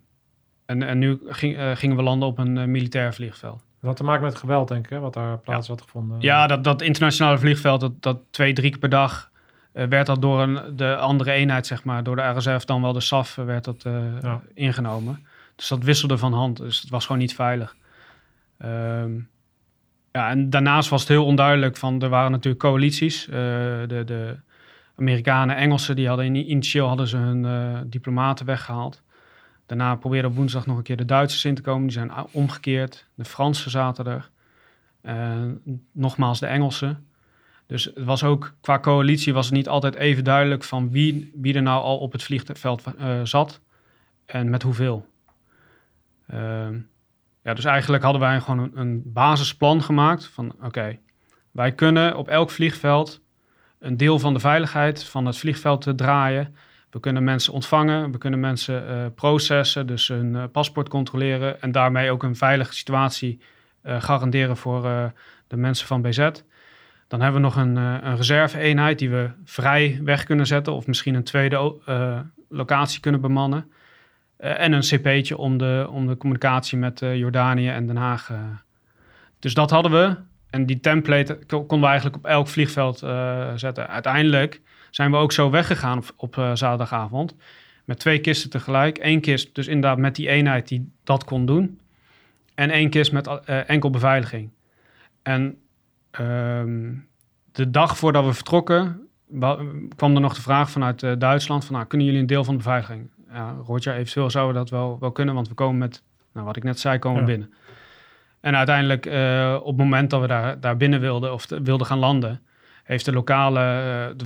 [0.68, 3.59] en, en nu ging, eh, gingen we landen op een eh, militair vliegveld.
[3.59, 6.20] Dat had te maken met geweld, denk ik, hè, wat daar plaats had gevonden.
[6.20, 9.31] Ja, dat, dat internationale vliegveld, dat, dat twee, drie keer per dag,
[9.72, 12.92] eh, werd dat door een, de andere eenheid, zeg maar, door de RSF, dan wel
[12.92, 13.83] de SAF, werd dat
[14.22, 14.40] Ja.
[14.54, 15.26] ingenomen.
[15.57, 17.76] Dus dat wisselde van hand, dus het was gewoon niet veilig.
[18.59, 19.12] Ehm,
[20.12, 23.24] ja, en daarnaast was het heel onduidelijk van, er waren natuurlijk coalities.
[23.24, 24.37] de, de
[24.96, 27.46] Amerikanen, Engelsen, die hadden in, initieel hadden ze hun
[27.90, 29.02] diplomaten weggehaald.
[29.68, 31.83] Daarna probeerden op woensdag nog een keer de Duitsers in te komen.
[31.83, 33.09] Die zijn omgekeerd.
[33.14, 34.31] De Fransen zaten er.
[35.00, 37.07] En nogmaals de Engelsen.
[37.66, 41.54] Dus het was ook qua coalitie was het niet altijd even duidelijk van wie, wie
[41.54, 43.61] er nou al op het vliegveld eh, zat
[44.26, 45.07] en met hoeveel.
[46.26, 46.78] Ehm,
[47.42, 50.98] ja, dus eigenlijk hadden wij gewoon een, een basisplan gemaakt van oké,
[51.50, 53.20] wij kunnen op elk vliegveld
[53.78, 56.54] een deel van de veiligheid van het vliegveld te draaien.
[56.90, 61.72] We kunnen mensen ontvangen, we kunnen mensen eh, processen, dus hun eh, paspoort controleren en
[61.72, 63.40] daarmee ook een veilige situatie
[63.83, 65.12] eh, garanderen voor
[65.46, 66.31] de mensen van BZ.
[67.09, 71.14] Dan hebben we nog een, een reserve-eenheid die we vrij weg kunnen zetten of misschien
[71.14, 71.74] een tweede
[72.48, 73.72] locatie kunnen bemannen.
[74.37, 78.31] En een CP'tje om de, om de communicatie met Jordanië en Den Haag.
[79.38, 80.16] Dus dat hadden we.
[80.51, 82.98] En die template ko- konden we eigenlijk op elk vliegveld
[83.55, 83.88] zetten.
[83.88, 87.35] Uiteindelijk zijn we ook zo weggegaan op, op eh, zaterdagavond.
[87.85, 88.98] Met twee kisten tegelijk.
[89.01, 91.81] Eén kist dus inderdaad met die eenheid die dat kon doen.
[92.55, 94.51] En één kist met eh, enkel beveiliging.
[95.22, 95.59] En
[96.11, 96.92] ehm,
[97.53, 99.59] de dag voordat we vertrokken wa-
[99.96, 102.53] kwam er nog de vraag vanuit eh, Duitsland van, nou, kunnen jullie een deel van
[102.57, 103.11] de beveiliging?
[103.33, 106.57] Ja, Roger, eventueel zouden we dat wel, wel kunnen, want we komen met, nou, wat
[106.57, 107.27] ik net zei, komen Ja.
[107.27, 107.53] binnen.
[108.40, 109.07] En uiteindelijk,
[109.62, 112.40] op het moment dat we daar, daar binnen wilden of te- wilden gaan landen,
[112.88, 113.61] heeft de lokale,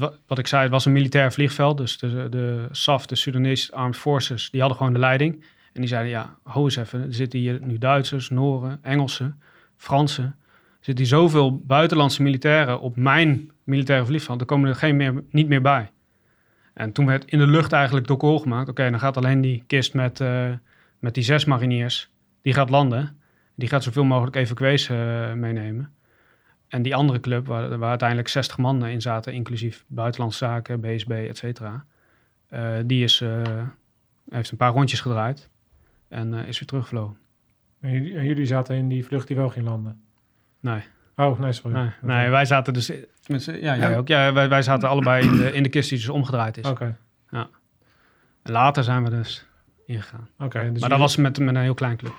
[0.01, 3.73] eh, wat ik zei, het was een militair vliegveld, dus de, de SAF, de Sudanese
[3.73, 5.45] Armed Forces, die hadden gewoon de leiding.
[5.73, 9.41] En die zeiden, ja, ho eens even, er zitten hier nu Duitsers, Noren, Engelsen,
[9.77, 10.25] Fransen.
[10.25, 10.35] Er
[10.81, 15.49] zitten hier zoveel buitenlandse militairen op mijn militaire vliegveld, er komen er geen meer, niet
[15.49, 15.91] meer bij.
[16.75, 19.65] En toen werd in de lucht eigenlijk de call gemaakt, oké, dan gaat alleen die
[19.67, 20.51] kist met, eh,
[20.99, 22.11] met die zes mariniers,
[22.43, 23.21] die gaat landen.
[23.55, 25.93] Die gaat zoveel mogelijk evacuees eh, meenemen.
[26.73, 31.11] En die andere club, waar, waar uiteindelijk 60 man in zaten, inclusief buitenlandse zaken, BSB,
[31.11, 31.85] et cetera.
[32.49, 33.43] eh, die is, eh,
[34.31, 35.49] heeft een paar rondjes gedraaid
[36.09, 37.17] en eh, is weer teruggevlogen.
[37.81, 40.01] En jullie, en jullie zaten in die vlucht die wel ging landen?
[40.61, 40.83] Nee,
[41.17, 41.77] Oh, nee, sorry.
[41.77, 44.09] nee, nee, wij zaten dus, tenminste, ja, jij ook.
[44.09, 46.67] Ja, wij, wij zaten allebei in de, in de kist die dus omgedraaid is.
[46.67, 46.97] Oké,
[47.31, 47.49] En
[48.53, 49.47] later zijn we dus
[49.87, 50.29] ingegaan.
[50.39, 50.59] oké.
[50.59, 52.15] dus, maar dat jullie- was met, met een heel klein club.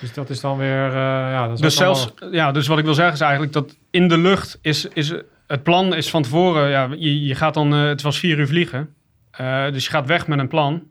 [0.00, 0.86] Dus dat is dan weer...
[0.86, 0.92] eh,
[1.32, 4.08] ja, dat is Dus zelfs, ja, dus wat ik wil zeggen is eigenlijk dat in
[4.08, 5.14] de lucht is, is
[5.46, 8.46] het plan is van tevoren, ja, je, je gaat dan, eh, het was vier uur
[8.46, 8.94] vliegen,
[9.30, 10.82] Eh, dus je gaat weg met een plan.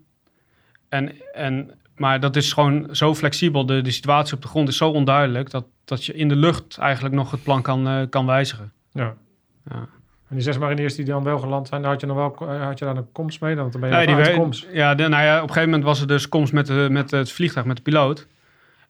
[0.89, 4.77] En, en, maar dat is gewoon zo flexibel, de, de situatie op de grond is
[4.77, 8.71] zo onduidelijk, dat, dat je in de lucht eigenlijk nog het plan kan, kan wijzigen.
[8.91, 9.13] Ja.
[9.69, 9.87] Ja.
[10.29, 12.79] En die zes mariniers die dan wel geland zijn, daar had je, nog wel, had
[12.79, 13.55] je daar een komst mee?
[13.55, 14.67] Dan ben je Nee, die komst.
[14.71, 17.11] Ja, de, nou ja, op een gegeven moment was er dus komst met, de, met
[17.11, 18.27] het vliegtuig, met de piloot.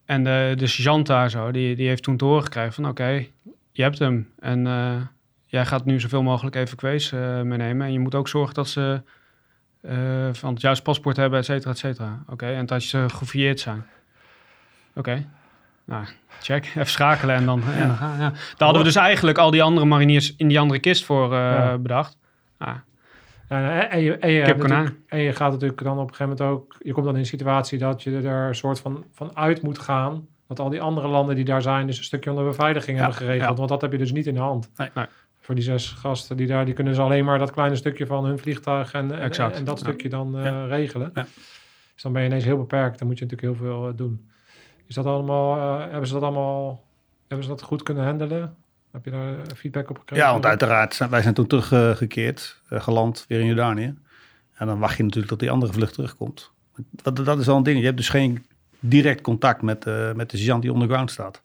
[0.08, 3.26] En de, de sergeant daar zo, die, die heeft toen te horen gekregen van oké,
[3.72, 4.30] je hebt hem.
[4.40, 4.96] En eh,
[5.46, 7.88] jij gaat nu zoveel mogelijk evacuees eh meenemen.
[7.88, 9.02] En je moet ook zorgen dat ze
[9.82, 9.96] eh,
[10.32, 12.24] van het juiste paspoort hebben, et cetera, et cetera.
[12.30, 13.86] Oké, en dat ze gefouilleerd zijn.
[14.96, 15.26] Oké,
[15.86, 16.06] nou,
[16.42, 16.66] check.
[16.66, 18.20] Even schakelen en dan, en dan gaan.
[18.20, 18.30] Ja.
[18.30, 21.40] Daar hadden we dus eigenlijk al die andere mariniers in die andere kist voor eh,
[21.40, 21.78] Ja.
[21.78, 22.18] bedacht.
[22.58, 22.76] Ah,
[23.48, 24.42] en, en, je, en, je
[25.08, 26.76] en gaat natuurlijk dan op een gegeven moment ook...
[26.80, 29.80] Je komt dan in een situatie dat je er een soort van, van uit moet
[29.80, 30.28] gaan.
[30.48, 31.88] Dat al die andere landen die daar zijn...
[31.88, 33.50] dus een stukje onder beveiliging Ja, hebben geregeld.
[33.50, 33.56] ja.
[33.56, 34.70] Want dat heb je dus niet in de hand.
[34.76, 34.90] Nee.
[34.94, 35.06] Nee.
[35.40, 36.66] Voor die zes gasten die daar...
[36.66, 38.94] Die kunnen ze alleen maar dat kleine stukje van hun vliegtuig...
[38.94, 39.66] en, Exact.
[39.66, 41.12] dat stukje dan eh, regelen.
[41.14, 41.26] Ja.
[41.94, 43.00] Dus dan ben je ineens heel beperkt.
[43.00, 44.30] Dan moet je natuurlijk heel veel eh, doen.
[44.88, 46.84] Is dat allemaal, eh, hebben ze dat allemaal,
[47.28, 48.56] hebben ze dat goed kunnen handelen?
[48.92, 50.26] Heb je daar eh, feedback op gekregen?
[50.26, 53.96] Ja, want uiteraard, zijn- wij zijn toen teruggekeerd, eh, geland weer in Jordanië.
[54.54, 56.52] En dan wacht je natuurlijk tot die andere vlucht terugkomt.
[56.92, 57.80] Dat, dat is wel een ding.
[57.80, 58.46] Je hebt dus geen
[58.80, 61.42] direct contact met, eh, met de sergeant die onderground staat.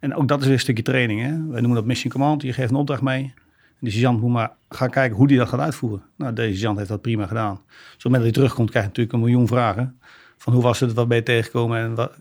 [0.00, 1.20] En ook dat is weer een stukje training.
[1.20, 1.28] Hè?
[1.28, 2.42] Wij noemen dat mission command.
[2.42, 3.22] Je geeft een opdracht mee.
[3.24, 6.02] En die sergeant moet maar gaan kijken hoe die dat gaat uitvoeren.
[6.16, 7.60] Nou, deze sergeant heeft dat prima gedaan.
[7.94, 9.98] Dus moment dat hij terugkomt, krijg je natuurlijk een miljoen vragen.
[10.40, 12.16] Van hoe was het, wat ben je tegengekomen en wat,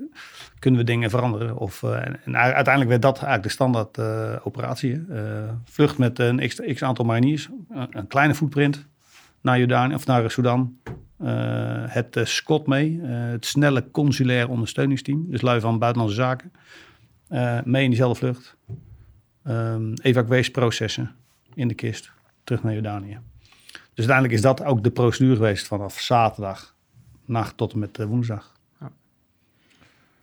[0.59, 1.57] kunnen we dingen veranderen?
[1.57, 5.05] Of, eh, en, uiteindelijk werd dat eigenlijk de standaard eh, operatie.
[5.09, 8.87] Eh, vlucht met een x, aantal mariniers, een, kleine footprint
[9.41, 10.77] naar Jordanië of naar Sudan.
[11.87, 16.51] Het SCOT mee, het snelle consulair ondersteuningsteam, dus lui van buitenlandse zaken,
[17.63, 18.57] mee in diezelfde vlucht.
[20.01, 21.11] Evacuatieprocessen
[21.53, 22.11] in de kist,
[22.43, 23.19] terug naar Jordanië.
[23.71, 26.77] Dus uiteindelijk is dat ook de procedure geweest vanaf zaterdag
[27.29, 28.53] nacht tot en met eh, woensdag.
[28.79, 28.85] Ja.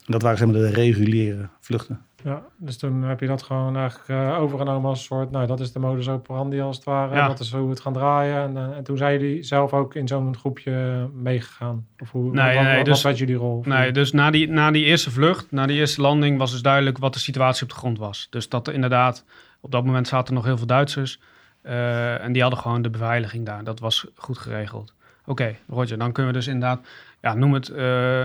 [0.05, 2.01] En Dat waren zeg maar de reguliere vluchten.
[2.23, 5.59] Ja, dus toen heb je dat gewoon eigenlijk eh, overgenomen als een soort, nou dat
[5.59, 7.15] is de modus operandi als het ware.
[7.15, 7.27] Ja.
[7.27, 8.41] Dat is hoe we het gaan draaien.
[8.41, 11.87] En, eh, en toen zijn jullie zelf ook in zo'n groepje meegegaan?
[11.99, 13.63] Of hoe, Nee, wat, nee, wat, dus- wat was jullie rol?
[13.65, 16.97] Nee, dus na die, na die eerste vlucht, na die eerste landing, was dus duidelijk
[16.97, 18.27] wat de situatie op de grond was.
[18.29, 19.25] Dus dat er inderdaad,
[19.61, 21.19] op dat moment zaten er nog heel veel Duitsers.
[21.61, 23.63] en die hadden gewoon de beveiliging daar.
[23.63, 24.93] Dat was goed geregeld.
[25.29, 26.87] Oké, Roger, dan kunnen we dus inderdaad,
[27.21, 28.19] ja, noem het eh,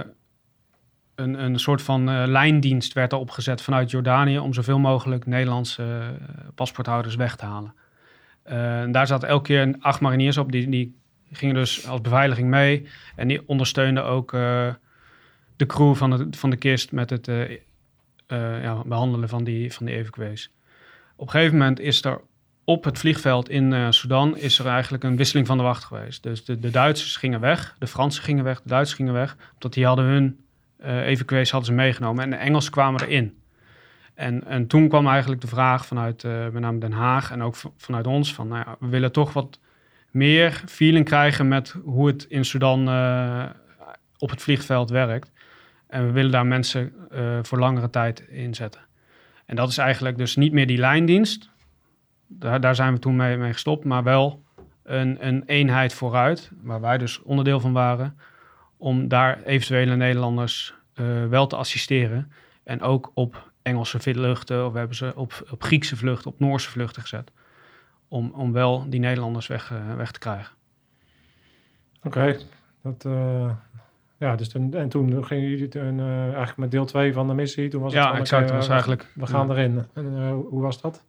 [1.15, 5.83] een, een soort van eh, lijndienst werd er opgezet vanuit Jordanië om zoveel mogelijk Nederlandse
[5.83, 7.75] eh, paspoorthouders weg te halen.
[8.43, 10.97] En daar zaten elke keer acht mariniers op, die, die
[11.33, 12.87] gingen dus als beveiliging mee.
[13.17, 14.31] En die ondersteunden ook
[15.57, 17.27] de crew van de, van de kist met het
[18.27, 20.53] ja, behandelen van die, van die evacuees.
[21.17, 22.21] Op een gegeven moment is er
[22.65, 26.23] op het vliegveld in eh Sudan is er eigenlijk een wisseling van de wacht geweest.
[26.23, 29.37] Dus de, de Duitsers gingen weg, de Fransen gingen weg, de Duitsers gingen weg.
[29.55, 30.45] Omdat die hadden hun
[30.79, 33.37] eh evacuees hadden ze meegenomen en de Engelsen kwamen erin.
[34.15, 37.55] En, en toen kwam eigenlijk de vraag vanuit eh, met name Den Haag en ook
[37.77, 39.59] vanuit ons van, nou ja, we willen toch wat
[40.11, 42.81] meer feeling krijgen met hoe het in Sudan
[44.19, 45.33] op het vliegveld werkt.
[45.89, 46.93] En we willen daar mensen
[47.43, 48.81] voor langere tijd inzetten.
[49.47, 51.52] En dat is eigenlijk dus niet meer die lijndienst.
[52.39, 54.43] Daar, daar zijn we toen mee, mee gestopt, maar wel
[54.83, 58.18] een, een eenheid vooruit, waar wij dus onderdeel van waren,
[58.76, 62.33] om daar eventuele Nederlanders eh, wel te assisteren.
[62.64, 66.70] En ook op Engelse vluchten, of we hebben ze op, op Griekse vluchten, op Noorse
[66.70, 67.30] vluchten gezet.
[68.09, 70.55] Om, om wel die Nederlanders weg, eh, weg te krijgen.
[72.03, 72.37] Oké,
[72.83, 73.05] dat...
[73.05, 73.51] eh,
[74.18, 77.68] ja, dus toen, en toen gingen jullie toen, eigenlijk met deel 2 van de missie.
[77.68, 78.47] Toen was het Ja, exact.
[78.49, 79.53] Dat was we- eigenlijk- We gaan ja.
[79.53, 79.85] erin.
[79.95, 81.05] En hoe was dat?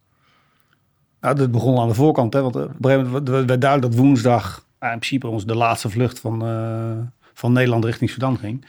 [1.24, 2.34] Nou, dat begon aan de voorkant.
[2.34, 5.45] Hè, want eh, op een gegeven moment werd duidelijk dat woensdag eh, in principe ons
[5.45, 8.65] de laatste vlucht van, eh, van Nederland richting Sudan ging.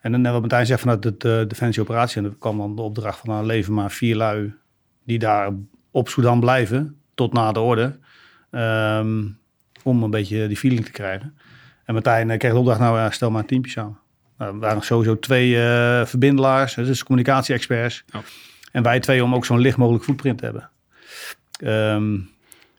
[0.00, 2.22] En dan wat Martijn zegt vanuit het uh, Defensie Operatie.
[2.22, 4.54] En er kwam dan de opdracht van nou, leven maar vier lui
[5.04, 5.52] die daar
[5.90, 7.98] op Sudan blijven tot na de orde.
[8.50, 9.24] ehm,
[9.82, 11.36] om een beetje die feeling te krijgen.
[11.84, 13.98] En Martijn kreeg de opdracht, nou ja, stel maar een teampje samen.
[14.38, 18.04] Nou, er waren sowieso twee eh, verbindelaars, dus communicatie-experts.
[18.14, 18.20] Oh.
[18.72, 20.70] En wij twee om ook zo'n licht mogelijk footprint te hebben.
[21.58, 22.14] Ehm,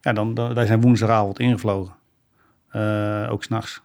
[0.02, 1.94] ja, dan, dan, wij zijn woensdagavond ingevlogen.
[2.70, 3.82] Eh, ook s'nachts.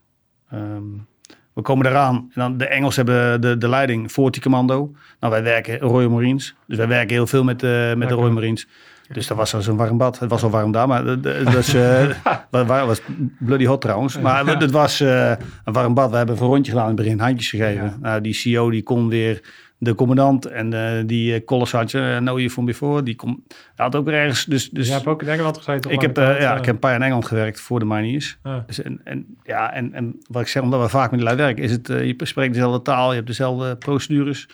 [0.53, 1.07] Um,
[1.55, 2.15] we komen eraan.
[2.17, 4.93] En dan de Engelsen hebben de, de leiding voor die commando.
[5.21, 6.55] Nou, wij werken Royal Marines.
[6.67, 8.15] Dus wij werken heel veel met, uh, met de.
[8.15, 8.69] Royal Marines.
[9.13, 10.19] Dus dat was als een warm bad.
[10.19, 12.91] Het was al warm daar, maar het het was, uh,
[13.39, 14.19] bloody hot trouwens.
[14.19, 15.31] Maar het was uh,
[15.65, 16.11] een warm bad.
[16.11, 17.85] We hebben een rondje gedaan in het begin, handjes gegeven.
[17.85, 17.97] Ja.
[18.01, 19.41] Nou, die CEO die kon weer
[19.85, 23.45] de commandant en uh, die uh, Colossaatje, uh, know you from before, die kon,
[23.77, 24.45] had ook weer ergens.
[24.45, 25.91] Dus, dus je hebt ook in Engeland gezeten?
[25.91, 28.39] Ik heb, uh, ja, ik heb een paar jaar in Engeland gewerkt voor de Mariniers.
[28.67, 31.37] Dus en, en, ja, en, en wat ik zeg, omdat we vaak met die lui
[31.41, 34.49] werken, is het, uh, je spreekt dezelfde taal, je hebt dezelfde procedures.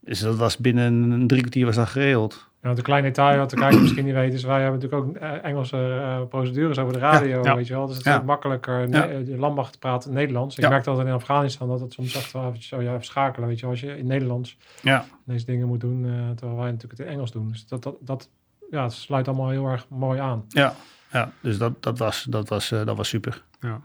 [0.00, 2.47] Dus dat was binnen een drie kwartier was dat geregeld.
[2.62, 5.22] Ja, de kleine detail wat de kijker misschien niet weet, is wij hebben natuurlijk ook
[5.22, 7.54] uh, Engelse uh, procedures over de radio, ja, ja.
[7.54, 7.86] weet je wel.
[7.86, 8.22] Dus het is ja.
[8.22, 9.06] makkelijker ja.
[9.06, 10.58] de landmacht praat Nederlands.
[10.58, 13.48] Ik merkte altijd in Afghanistan dat het soms echt wel eventjes zo ja, even schakelen,
[13.48, 13.70] weet je wel.
[13.70, 15.04] Als je in Nederlands ja.
[15.24, 17.48] deze dingen moet doen, uh, terwijl wij natuurlijk het in Engels doen.
[17.48, 18.28] Dus dat, dat, dat
[18.70, 20.44] ja, het sluit allemaal heel erg mooi aan.
[20.48, 20.74] Ja,
[21.12, 23.44] ja dus dat, dat, was, dat, was, uh, dat was super.
[23.60, 23.80] Ja.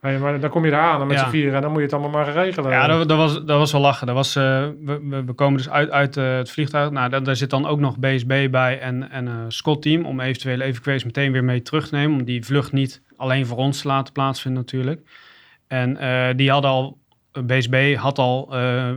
[0.00, 1.24] Hey, maar dan kom je daar aan met ja.
[1.24, 2.70] z'n vieren en dan moet je het allemaal maar regelen.
[2.70, 4.06] Ja, dat, dat, was, dat was wel lachen.
[4.06, 4.42] Dat was, uh,
[4.84, 6.90] we, we, komen dus uit, uit uh, het vliegtuig.
[6.90, 10.04] Nou, daar, daar, zit dan ook nog BSB bij en, en een SCOT-team...
[10.04, 12.18] om eventuele evacuees meteen weer mee terug te nemen...
[12.18, 15.00] om die vlucht niet alleen voor ons te laten plaatsvinden natuurlijk.
[15.66, 16.98] En uh, die hadden al...
[17.46, 18.48] BSB had al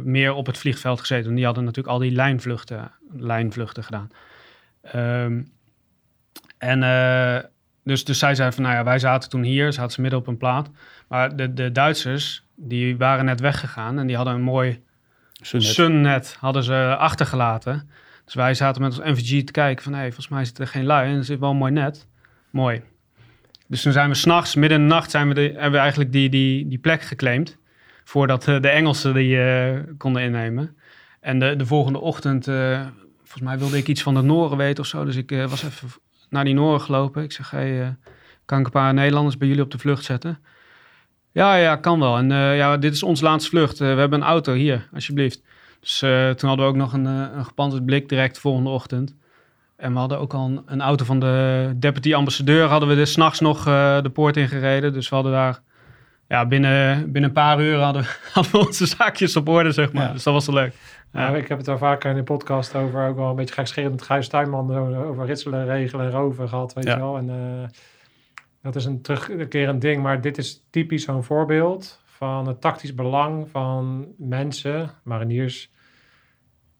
[0.04, 1.30] meer op het vliegveld gezeten.
[1.30, 4.10] En die hadden natuurlijk al die lijnvluchten, lijnvluchten gedaan.
[4.96, 5.52] Um,
[6.58, 6.80] en
[7.84, 10.28] dus, dus zij zei van, nou ja, wij zaten toen hier, zaten ze midden op
[10.28, 10.70] een plaat.
[11.08, 14.84] Maar de, de Duitsers, die waren net weggegaan en die hadden een mooi
[15.42, 15.70] Sunnet.
[15.70, 17.90] sunnet hadden ze achtergelaten.
[18.26, 20.86] Dus wij zaten met ons NVG te kijken van, hé, volgens mij zit er geen
[20.86, 22.08] lui en er zit wel een mooi net.
[22.50, 22.82] Mooi.
[23.68, 26.12] Dus toen zijn we s'nachts, midden in de nacht, zijn we de, hebben we eigenlijk
[26.12, 27.58] die, die, die plek geclaimd.
[28.04, 30.78] Voordat eh, de Engelsen die eh, konden innemen.
[31.20, 34.84] En de, de volgende ochtend, eh, volgens mij wilde ik iets van de Noren weten
[34.84, 35.06] of zo.
[35.06, 35.90] Dus ik was even
[36.32, 37.24] naar die Noren gelopen.
[37.24, 37.88] Ik zeg, eh,
[38.46, 40.40] kan ik een paar Nederlanders bij jullie op de vlucht zetten?
[41.32, 42.18] Ja, ja, kan wel.
[42.18, 43.82] En eh, ja, dit is onze laatste vlucht.
[43.82, 45.42] Eh, we hebben een auto hier, alsjeblieft.
[45.80, 49.16] Dus toen hadden we ook nog een, een blik direct de volgende ochtend.
[49.76, 52.68] En we hadden ook al een, auto van de deputy ambassadeur.
[52.68, 54.94] Hadden we dus s'nachts nog de poort ingereden.
[54.94, 55.62] Dus we hadden daar
[56.32, 60.04] ja, binnen, binnen een paar uur hadden, hadden we onze zaakjes op orde, zeg maar.
[60.08, 60.12] Ja.
[60.12, 60.74] Dus dat was wel leuk.
[61.14, 63.92] Ja, ik heb het al vaker in de podcast over, ook wel een beetje gekscherend
[63.92, 66.94] met Gijs Tuinman, over ritselen, regelen en roven gehad, weet Ja.
[66.94, 67.18] je wel.
[67.18, 67.70] En eh,
[68.62, 73.50] dat is een terugkerend ding, maar dit is typisch zo'n voorbeeld van het tactisch belang
[73.50, 75.72] van mensen, mariniers,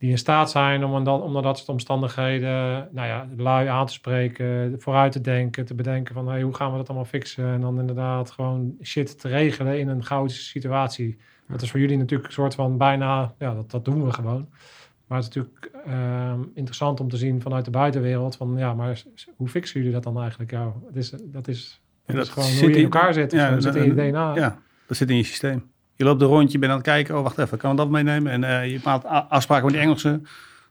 [0.02, 3.94] die in staat zijn om onder, onder dat soort omstandigheden, nou ja, lui aan te
[3.94, 7.46] spreken, vooruit te denken, te bedenken van, hey, hoe gaan we dat allemaal fixen?
[7.54, 11.18] En dan inderdaad gewoon shit te regelen in een chaotische situatie.
[11.48, 14.48] Dat is voor jullie natuurlijk een soort van bijna, ja, dat, dat doen we gewoon.
[15.08, 19.02] Maar het is natuurlijk ehm, interessant om te zien vanuit de buitenwereld van, ja, maar
[19.36, 20.52] hoe fixen jullie dat dan eigenlijk?
[20.52, 23.14] Ja, dat is, dat is, dat Ja, is dat gewoon hoe je in in- elkaar
[23.14, 23.32] zit.
[23.32, 24.36] ja, dat zit in je DNA.
[24.36, 25.71] Ja, dat zit in je systeem.
[26.02, 27.16] Je loopt een rondje, je bent aan het kijken.
[27.18, 28.32] Oh, wacht even, kan we dat meenemen?
[28.32, 30.26] En eh, je maakt afspraken met die Engelsen.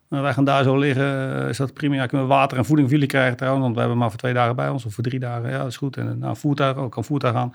[0.09, 1.43] Eh, wij gaan daar zo liggen.
[1.43, 1.95] Eh, is dat prima?
[1.95, 3.63] Ja, kunnen we water en voeding voor jullie krijgen trouwens?
[3.63, 4.85] Want we hebben maar voor twee dagen bij ons.
[4.85, 5.51] Of voor drie dagen.
[5.51, 5.97] Ja, dat is goed.
[5.97, 6.93] En nou, voertuig ook.
[6.93, 7.53] Kan voertuig aan.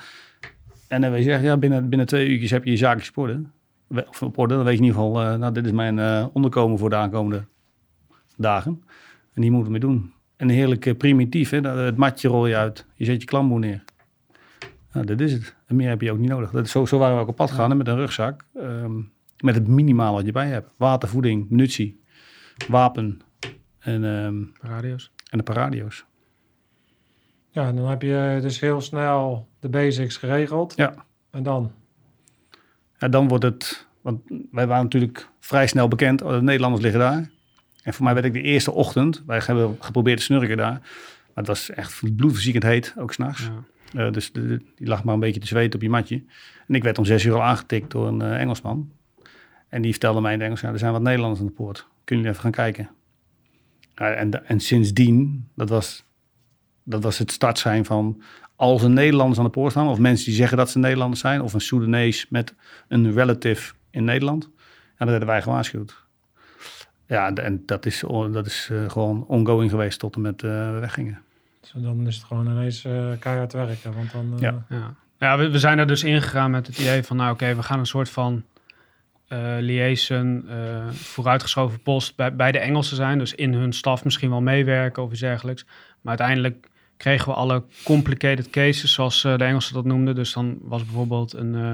[0.88, 3.42] En dan weet je ja, binnen, binnen twee uurtjes heb je je zaakjes op orde.
[3.88, 4.56] We- Of op orde.
[4.56, 7.44] Dan weet je in ieder geval, nou, dit is mijn onderkomen voor de aankomende
[8.38, 8.84] dagen.
[9.34, 10.14] En die moeten we doen.
[10.38, 11.50] En heerlijk primitief.
[11.50, 11.60] Hè?
[11.60, 12.86] Het matje rol je uit.
[12.94, 13.84] Je zet je klamboe neer.
[14.96, 15.56] Nou, dat is het.
[15.66, 16.52] En meer heb je ook niet nodig.
[16.52, 18.46] Dat is zo, zo waren we ook op pad gegaan hè, met een rugzak.
[18.54, 19.02] ehm,
[19.40, 20.72] met het minimaal wat je bij hebt.
[20.78, 22.02] Water, voeding, munitie,
[22.68, 23.22] wapen
[23.80, 25.12] en, ehm, Radio's.
[25.30, 26.06] en de paradio's.
[27.50, 30.74] Ja, en dan heb je dus heel snel de basics geregeld.
[30.76, 31.06] Ja.
[31.32, 31.72] En dan?
[32.98, 33.88] Ja, dan wordt het...
[34.02, 34.22] Want
[34.52, 36.22] wij waren natuurlijk vrij snel bekend.
[36.22, 37.30] Oh, de Nederlanders liggen daar.
[37.84, 39.24] En voor mij werd ik de eerste ochtend...
[39.26, 40.72] Wij hebben geprobeerd te snurken daar.
[40.72, 43.42] Maar het was echt bloedverziekend heet, ook s'nachts.
[43.42, 43.64] Ja.
[43.96, 46.24] Eh, dus die lag maar een beetje te zweten op je matje.
[46.68, 48.92] En ik werd om zes uur al aangetikt door een eh, Engelsman.
[49.70, 51.88] En die vertelde mij in Engels, ja, er zijn wat Nederlanders aan de poort.
[52.04, 52.90] Kunnen jullie even gaan kijken?
[53.96, 56.04] Ja, en, de- en sindsdien, dat was,
[56.84, 58.22] dat was het startsein van...
[58.56, 59.88] als er Nederlanders aan de poort staan...
[59.88, 61.42] of mensen die zeggen dat ze Nederlanders zijn...
[61.42, 62.54] of een Soedanees met
[62.88, 64.50] een relative in Nederland...
[64.58, 66.04] ja, dan werden wij gewaarschuwd.
[67.08, 70.78] Ja, en- en dat is, dat is eh, gewoon ongoing geweest tot en met we
[70.80, 71.22] weggingen.
[71.74, 73.94] Dus dan is het gewoon ineens eh keihard werken.
[73.94, 74.66] Want dan, eh, Ja.
[74.70, 77.64] Ja, ja we, we zijn er dus ingegaan met het idee van, nou oké, we
[77.64, 78.44] gaan een soort van
[79.28, 83.18] eh liaison, eh, vooruitgeschoven post bij, bij de Engelsen zijn.
[83.18, 85.66] Dus in hun staf misschien wel meewerken of iets dergelijks.
[86.02, 90.16] Maar uiteindelijk kregen we alle complicated cases, zoals eh, de Engelsen dat noemden.
[90.16, 91.74] Dus dan was bijvoorbeeld een, eh,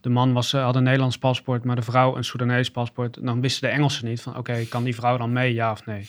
[0.00, 3.18] de man was, had een Nederlands paspoort, maar de vrouw een Soedanees paspoort.
[3.24, 6.08] Dan wisten de Engelsen niet van, oké, kan die vrouw dan mee, ja of nee?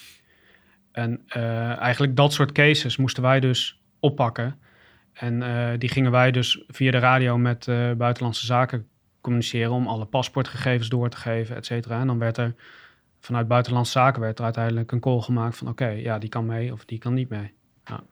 [0.98, 4.60] En eh, eigenlijk dat soort cases moesten wij dus oppakken.
[5.14, 8.88] En eh, die gingen wij dus via de radio met eh, buitenlandse zaken
[9.22, 12.00] communiceren om alle paspoortgegevens door te geven, et cetera.
[12.00, 12.56] En dan werd er
[13.20, 16.74] vanuit buitenlandse zaken werd er uiteindelijk een call gemaakt van oké, ja, die kan mee
[16.74, 17.54] of die kan niet mee.
[17.86, 18.04] Ja.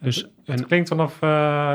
[0.00, 1.20] Dus het, en, klinkt vanaf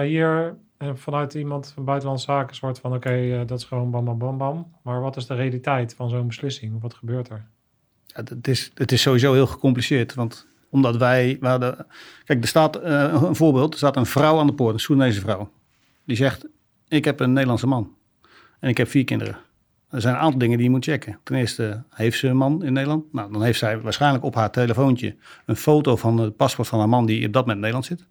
[0.01, 4.05] hier en vanuit iemand van buitenlandse zaken een soort van oké, dat is gewoon bam
[4.05, 4.76] bam bam bam.
[4.82, 6.82] Maar wat is de realiteit van zo'n beslissing?
[6.82, 7.53] Wat gebeurt er?
[8.24, 10.13] Het, is, het is sowieso heel gecompliceerd.
[10.13, 11.38] Want omdat wij.
[12.24, 13.72] Kijk, er staat eh, een voorbeeld.
[13.72, 15.51] Er staat een vrouw aan de poort, een Soedanese vrouw.
[16.05, 16.47] Die zegt:
[16.88, 17.95] Ik heb een Nederlandse man.
[18.59, 19.38] En ik heb vier kinderen.
[19.89, 21.20] Er zijn een aantal dingen die je moet checken.
[21.24, 23.13] Ten eerste, heeft ze een man in Nederland?
[23.13, 26.89] Nou, dan heeft zij waarschijnlijk op haar telefoontje een foto van het paspoort van haar
[26.89, 28.07] man die op dat moment in Nederland zit.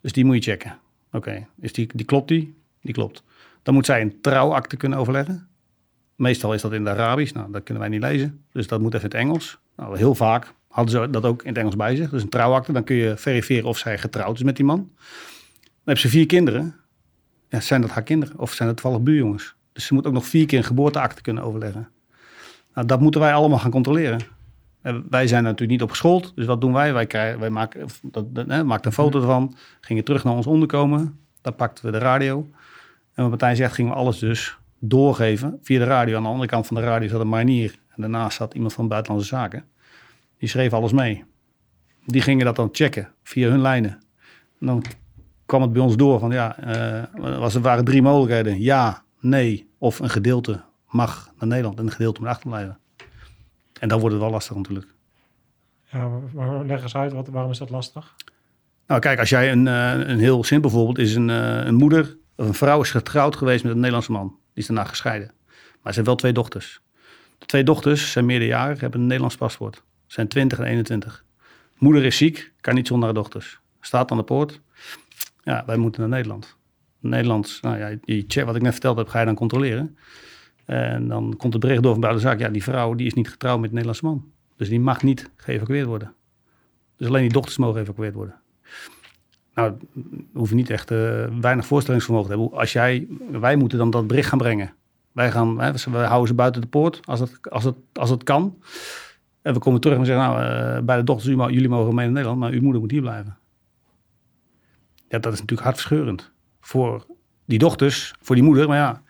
[0.00, 0.78] Dus die moet je checken.
[1.12, 2.54] Oké, is die, die klopt die?
[2.80, 3.22] Die klopt.
[3.62, 5.48] Dan moet zij een trouwakte kunnen overleggen.
[6.20, 7.32] Meestal is dat in het Arabisch.
[7.32, 8.44] Nou, dat kunnen wij niet lezen.
[8.52, 9.58] Dus dat moet even in het Engels.
[9.76, 12.10] Nou, heel vaak hadden ze dat ook in het Engels bij zich.
[12.10, 12.72] Dus een trouwakte.
[12.72, 14.76] Dan kun je verifiëren of zij getrouwd is met die man.
[14.76, 16.76] Dan heeft ze vier kinderen.
[17.48, 18.38] Ja, zijn dat haar kinderen?
[18.38, 19.54] Of zijn het toevallig buurjongens?
[19.72, 21.88] Dus ze moet ook nog vier keer een geboorteakte kunnen overleggen.
[22.74, 24.20] Nou, dat moeten wij allemaal gaan controleren.
[24.82, 26.32] En wij zijn natuurlijk niet op geschoold.
[26.34, 26.92] Dus wat doen wij?
[26.92, 29.56] Wij, krijgen, wij maken, dat, dat, hè, maakten een foto ervan.
[29.80, 31.18] Gingen terug naar ons onderkomen.
[31.40, 32.50] Dan pakten we de radio.
[33.14, 36.16] En wat Martijn zegt, gingen we alles dus doorgeven via de radio.
[36.16, 37.78] Aan de andere kant van de radio zat een marinier.
[37.88, 39.64] En daarnaast zat iemand van Buitenlandse Zaken.
[40.38, 41.24] Die schreef alles mee.
[42.06, 43.90] Die gingen dat dan checken via hun lijnen.
[44.60, 44.84] En dan
[45.46, 48.60] kwam het bij ons door van ja, eh, was, er waren drie mogelijkheden.
[48.60, 49.68] Ja, Nee.
[49.78, 52.78] Of een gedeelte mag naar Nederland en een gedeelte moet achterblijven.
[53.80, 54.94] En dan wordt het wel lastig natuurlijk.
[55.84, 58.14] Ja, maar leg eens uit, wat, waarom is dat lastig?
[58.86, 62.16] Nou kijk, als jij een, eh, een heel simpel voorbeeld is een, eh, een moeder
[62.36, 64.38] of een vrouw is getrouwd geweest met een Nederlandse man.
[64.60, 65.32] Is daarna gescheiden.
[65.56, 66.80] Maar ze heeft wel twee dochters.
[67.38, 69.82] De twee dochters zijn meerderjarig, hebben een Nederlands paspoort.
[70.06, 71.24] Zijn 20 en 21.
[71.78, 73.60] Moeder is ziek, kan niet zonder haar dochters.
[73.80, 74.60] Staat aan de poort.
[75.42, 76.56] Ja, wij moeten naar Nederland.
[76.98, 79.96] Nederlands, nou ja, die check wat ik net verteld heb, ga je dan controleren.
[80.64, 82.38] En dan komt het bericht door van buiten de zaak.
[82.40, 84.32] Ja, die vrouw die is niet getrouwd met een Nederlandse man.
[84.56, 86.14] Dus die mag niet geëvacueerd worden.
[86.96, 88.40] Dus alleen die dochters mogen geëvacueerd worden.
[89.60, 89.74] Nou,
[90.34, 92.58] hoef je niet echt eh, weinig voorstellingsvermogen te hebben.
[92.58, 94.72] Als jij, wij moeten dan dat bericht gaan brengen.
[95.12, 98.22] Wij, gaan, hè, we houden ze buiten de poort als het, als het, als het
[98.22, 98.58] kan.
[99.42, 102.14] En we komen terug en zeggen, nou, eh, bij de dochters, jullie mogen mee naar
[102.14, 103.36] Nederland, maar uw moeder moet hier blijven.
[105.08, 106.30] Ja, dat is natuurlijk hartverscheurend.
[106.60, 107.06] Voor
[107.44, 109.02] die dochters, voor die moeder, maar ja,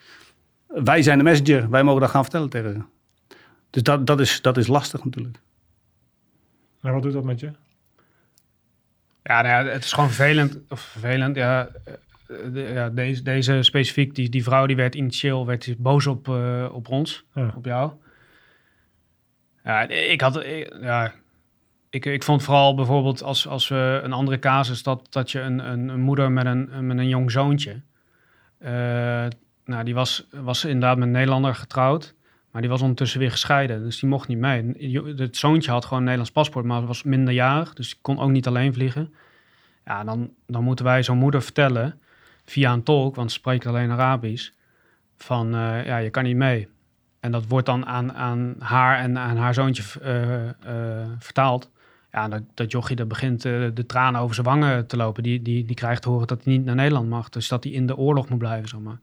[0.66, 1.70] wij zijn de messenger.
[1.70, 2.86] Wij mogen dat gaan vertellen tegen.
[3.70, 5.40] Dus dat, dat, is, dat is lastig natuurlijk.
[6.80, 7.50] En wat doet dat met je?
[9.30, 10.58] Ja, nou ja, het is gewoon vervelend.
[10.68, 11.68] Of vervelend, ja.
[11.84, 11.92] eh,
[12.52, 16.68] de- ja deze, deze specifiek, die, die vrouw die werd initieel werd boos op, eh,
[16.72, 17.52] op ons, Ja.
[17.56, 17.92] op jou.
[19.64, 21.12] Ja, ik had, ik- ja,
[21.90, 25.58] ik, ik vond vooral bijvoorbeeld als, als we een andere casus, dat, dat je een,
[25.70, 27.80] een, een moeder met een, met een jong zoontje,
[28.58, 29.26] eh,
[29.64, 32.14] nou, die was, was inderdaad met een Nederlander getrouwd,
[32.50, 34.92] maar die was ondertussen weer gescheiden, dus die mocht niet mee.
[35.16, 38.46] Het zoontje had gewoon een Nederlands paspoort, maar was minderjarig, dus die kon ook niet
[38.46, 39.14] alleen vliegen.
[39.84, 42.00] Ja, dan, dan moeten wij zo'n moeder vertellen,
[42.44, 44.50] via een tolk, want ze spreekt alleen Arabisch,
[45.16, 46.68] van eh, ja, je kan niet mee.
[47.20, 51.70] En dat wordt dan aan, aan haar en aan haar zoontje eh, eh, vertaald.
[52.12, 55.22] Ja, dat, dat jochie dat begint de tranen over zijn wangen te lopen.
[55.22, 57.28] Die, die, die krijgt te horen dat hij niet naar Nederland mag.
[57.28, 58.98] Dus dat hij in de oorlog moet blijven, zeg maar.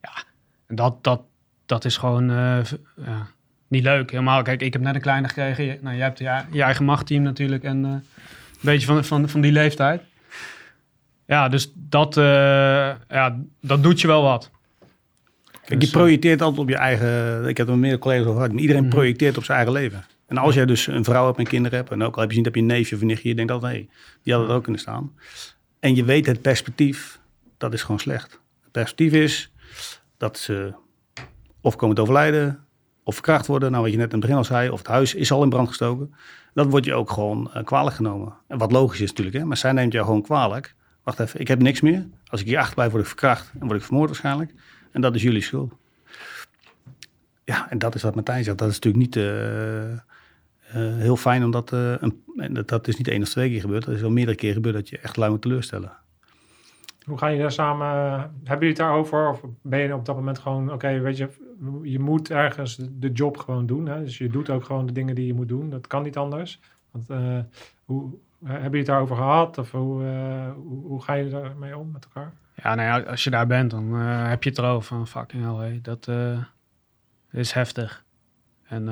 [0.00, 0.24] Ja,
[0.66, 1.22] en dat, dat,
[1.68, 2.58] dat is gewoon eh,
[2.96, 3.26] ja,
[3.68, 4.10] niet leuk.
[4.10, 5.64] Helemaal, kijk, ik heb net een kleine gekregen.
[5.64, 7.64] Je, nou, jij hebt je, je eigen machtteam natuurlijk.
[7.64, 8.02] En eh, een
[8.60, 10.02] beetje van, van, van die leeftijd.
[11.26, 12.24] Ja, dus dat, eh,
[13.08, 14.50] ja, dat doet je wel wat.
[15.64, 17.44] Kijk, Dus, je projecteert altijd op je eigen...
[17.48, 18.52] Ik heb er met meerdere collega's over gehad.
[18.52, 18.90] maar Iedereen Mhm.
[18.92, 20.04] projecteert op zijn eigen leven.
[20.26, 21.90] En als jij dus een vrouw hebt en kinderen hebt...
[21.90, 23.28] en ook al heb je niet heb je een neefje of een nichtje...
[23.28, 23.88] je denkt altijd, hé,
[24.22, 25.12] die had het ook kunnen staan.
[25.80, 27.20] En je weet het perspectief,
[27.58, 28.30] dat is gewoon slecht.
[28.62, 29.52] Het perspectief is
[30.16, 30.74] dat ze
[31.60, 32.64] of komen overlijden...
[33.04, 33.70] of verkracht worden.
[33.70, 34.70] Nou, wat je net in het begin al zei...
[34.70, 36.14] of het huis is al in brand gestoken.
[36.54, 38.34] Dat wordt je ook gewoon eh, kwalijk genomen.
[38.46, 39.44] En wat logisch is natuurlijk, hè.
[39.44, 40.74] Maar zij neemt jou gewoon kwalijk.
[41.02, 42.06] Wacht even, ik heb niks meer.
[42.26, 44.54] Als ik hier achterblijf, word ik verkracht en word ik vermoord waarschijnlijk.
[44.92, 45.72] En dat is jullie schuld.
[47.44, 48.58] Ja, en dat is wat Martijn zegt.
[48.58, 49.98] Dat is natuurlijk niet eh, eh,
[50.72, 53.84] heel fijn, omdat een, en dat, is niet één of twee keer gebeurd.
[53.84, 55.92] Dat is wel meerdere keer gebeurd dat je echt lui moet teleurstellen.
[57.08, 57.86] Hoe ga je daar samen...
[58.20, 59.28] Hebben jullie het daarover?
[59.28, 60.72] Of ben je op dat moment gewoon...
[60.72, 61.28] Oké, weet je,
[61.82, 63.86] je moet ergens de, job gewoon doen.
[63.86, 64.04] Hè?
[64.04, 65.70] Dus je doet ook gewoon de dingen die je moet doen.
[65.70, 66.60] Dat kan niet anders.
[66.90, 67.38] Want, eh,
[67.84, 68.10] hoe,
[68.44, 69.58] hebben jullie het daarover gehad?
[69.58, 72.32] Of hoe, eh, ga je daarmee om met elkaar?
[72.54, 75.42] Ja, nou ja, als je daar bent, dan eh, heb je het erover van fucking
[75.42, 76.10] hell, hey, dat
[77.30, 78.04] is heftig.
[78.64, 78.84] En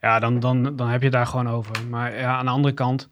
[0.00, 1.86] ja, dan, dan, dan heb je het daar gewoon over.
[1.88, 3.10] Maar ja, aan de andere kant,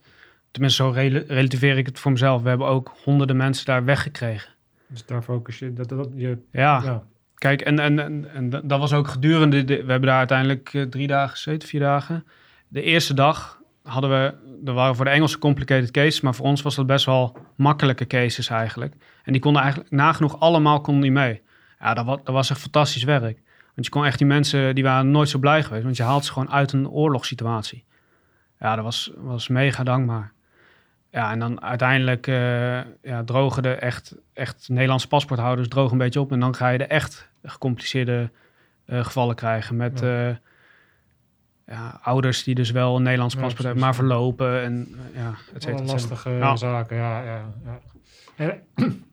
[0.56, 2.42] tenminste zo rel- relativeer ik het voor mezelf.
[2.42, 4.54] We hebben ook honderden mensen daar weggekregen.
[4.88, 5.72] Dus daar focus je...
[5.72, 7.02] Dat, dat, je Ja, ja.
[7.34, 10.82] kijk, en, en, en, en dat was ook gedurende, de, we hebben daar uiteindelijk eh,
[10.82, 12.24] drie dagen gezeten, vier dagen.
[12.68, 14.34] De eerste dag hadden we,
[14.64, 18.06] er waren voor de Engelse complicated cases, maar voor ons was dat best wel makkelijke
[18.06, 18.94] cases eigenlijk.
[19.24, 21.42] En die konden eigenlijk nagenoeg allemaal konden die mee.
[21.80, 23.40] Ja, dat was, dat was echt fantastisch werk.
[23.74, 26.24] Want je kon echt die mensen, die waren nooit zo blij geweest, want je haalt
[26.24, 27.84] ze gewoon uit een oorlogssituatie.
[28.60, 30.32] Ja, dat was, was mega dankbaar.
[31.16, 36.20] Ja, en dan uiteindelijk eh, ja, drogen de echt, echt Nederlandse paspoorthouders drogen een beetje
[36.20, 36.32] op.
[36.32, 38.30] En dan ga je de echt gecompliceerde
[38.84, 40.28] eh, gevallen krijgen met Ja.
[40.28, 40.36] eh,
[41.66, 45.84] ja, ouders die dus wel een Nederlands paspoort hebben, maar verlopen en ja, et cetera,
[45.84, 47.22] lastige zaken, ja.
[47.22, 47.80] ja, ja.
[48.74, 49.04] En,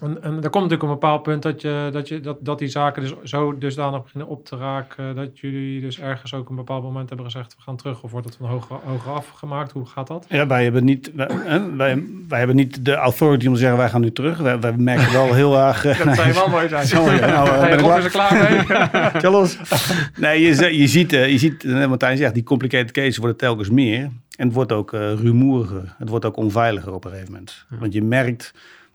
[0.00, 2.68] en, en er komt natuurlijk een bepaald punt dat, je, dat, je, dat, dat die
[2.68, 5.14] zaken dus zo dusdanig beginnen op te raken...
[5.16, 7.54] dat jullie dus ergens ook een bepaald moment hebben gezegd...
[7.56, 9.72] we gaan terug, of wordt het van hoger, hoger afgemaakt?
[9.72, 10.26] Hoe gaat dat?
[10.28, 11.28] Ja, wij hebben niet, wij,
[11.76, 14.38] wij, wij hebben niet de authority om te zeggen wij gaan nu terug.
[14.38, 15.84] Wij, wij merken wel heel erg...
[15.84, 16.88] eh, Dat zou je wel mooi zijn.
[17.20, 18.32] Ja, nou, eh, Hey, ben ik klaar?
[18.32, 19.48] er mee.
[20.16, 23.70] Nee, je, je ziet, eh, je ziet net Martijn zegt, die complicated cases worden telkens
[23.70, 24.10] meer.
[24.36, 25.94] En het wordt ook eh, rumoeriger.
[25.98, 27.64] Het wordt ook onveiliger op een gegeven moment.
[27.68, 28.52] Want je merkt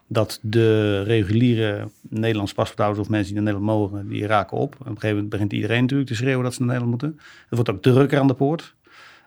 [0.07, 4.73] dat de reguliere Nederlandse paspoorthouders of mensen die naar Nederland mogen, die raken op.
[4.73, 7.19] Op een gegeven moment begint iedereen natuurlijk te schreeuwen dat ze naar Nederland moeten.
[7.19, 8.75] Het wordt ook drukker aan de poort.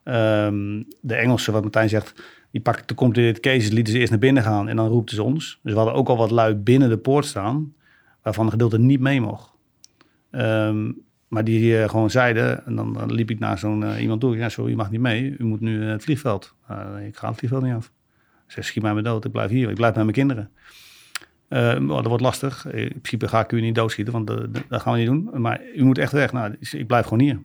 [0.05, 4.21] Ehm, de Engelsen, wat Martijn zegt, die pakken de complicated cases, lieten ze eerst naar
[4.21, 5.59] binnen gaan en dan roepten ze ons.
[5.63, 7.73] Dus we hadden ook al wat lui binnen de poort staan
[8.23, 9.51] waarvan een gedeelte niet mee mocht.
[10.31, 10.93] Ehm,
[11.29, 14.37] maar die eh, gewoon zeiden, en dan, liep ik naar zo'n eh, iemand toe.
[14.37, 15.35] Ja, sorry, u mag niet mee.
[15.39, 16.55] U moet nu eh, het vliegveld.
[17.07, 17.93] Ik ga het vliegveld niet af.
[18.49, 19.25] Zeg, schiet mij maar dood.
[19.25, 19.69] Ik blijf hier.
[19.69, 20.51] Ik blijf met mijn kinderen.
[21.49, 22.67] Uh, dat wordt lastig.
[22.67, 25.31] In principe ga ik u niet doodschieten, want dat, dat gaan we niet doen.
[25.41, 26.33] Maar u moet echt weg.
[26.33, 27.41] Nou, ik blijf gewoon hier.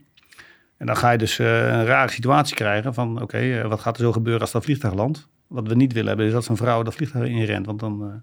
[0.78, 3.22] En dan ga je dus een rare situatie krijgen van...
[3.22, 5.28] oké, wat gaat er zo gebeuren als dat vliegtuig landt?
[5.47, 7.66] Wat we niet willen hebben, is dat zo'n vrouw dat vliegtuig inrent.
[7.66, 8.22] Want dan...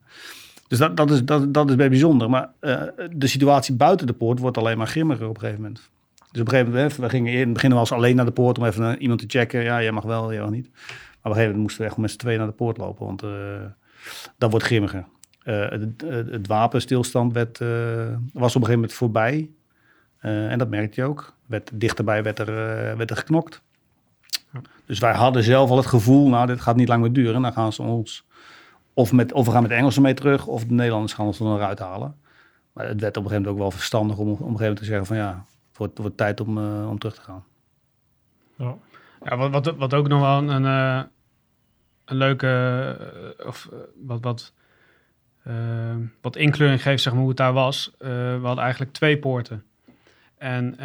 [0.68, 2.30] dus dat, dat, is, dat is bij bijzonder.
[2.30, 2.50] Maar
[3.12, 5.90] de situatie buiten de poort wordt alleen maar grimmiger op een gegeven moment.
[6.32, 8.30] Dus op een gegeven moment, we gingen in het begin wel eens alleen naar de
[8.32, 9.62] poort om even iemand te checken.
[9.62, 10.70] Ja, jij mag wel, jij mag niet.
[11.22, 13.22] Op een gegeven moment moesten we echt met z'n tweeën naar de poort lopen, want
[13.22, 13.30] uh,
[14.38, 15.04] dat wordt grimmiger.
[15.44, 17.68] Uh, het, het, wapenstilstand werd, uh,
[18.32, 19.50] was op een gegeven moment voorbij.
[20.18, 21.34] en dat merkte je ook.
[21.46, 22.46] Werd, dichterbij werd er,
[22.96, 23.62] werd er geknokt.
[24.86, 27.42] Dus wij hadden zelf al het gevoel, nou, dit gaat niet lang meer duren.
[27.42, 28.26] Dan gaan ze ons,
[28.94, 31.40] of, met, of we gaan met de Engelsen mee terug, of de Nederlanders gaan ons
[31.40, 32.16] er eruit halen.
[32.72, 34.78] Maar het werd op een gegeven moment ook wel verstandig om op een gegeven moment
[34.78, 35.44] te zeggen van ja,
[35.76, 37.44] wordt, wordt tijd om, uh, om terug te gaan.
[38.56, 38.76] Ja,
[39.24, 41.02] ja wat, wat, wat ook nog wel een, uh,
[42.04, 42.96] een leuke,
[43.40, 44.52] uh, of wat, wat,
[46.20, 47.92] wat inkleuring geeft, zeg maar, hoe het daar was.
[47.98, 49.64] we hadden eigenlijk twee poorten.
[50.38, 50.76] En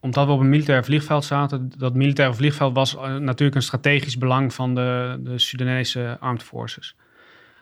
[0.00, 4.54] omdat we op een militair vliegveld zaten, dat militaire vliegveld was natuurlijk een strategisch belang
[4.54, 6.96] van de, de Sudanese Armed Forces.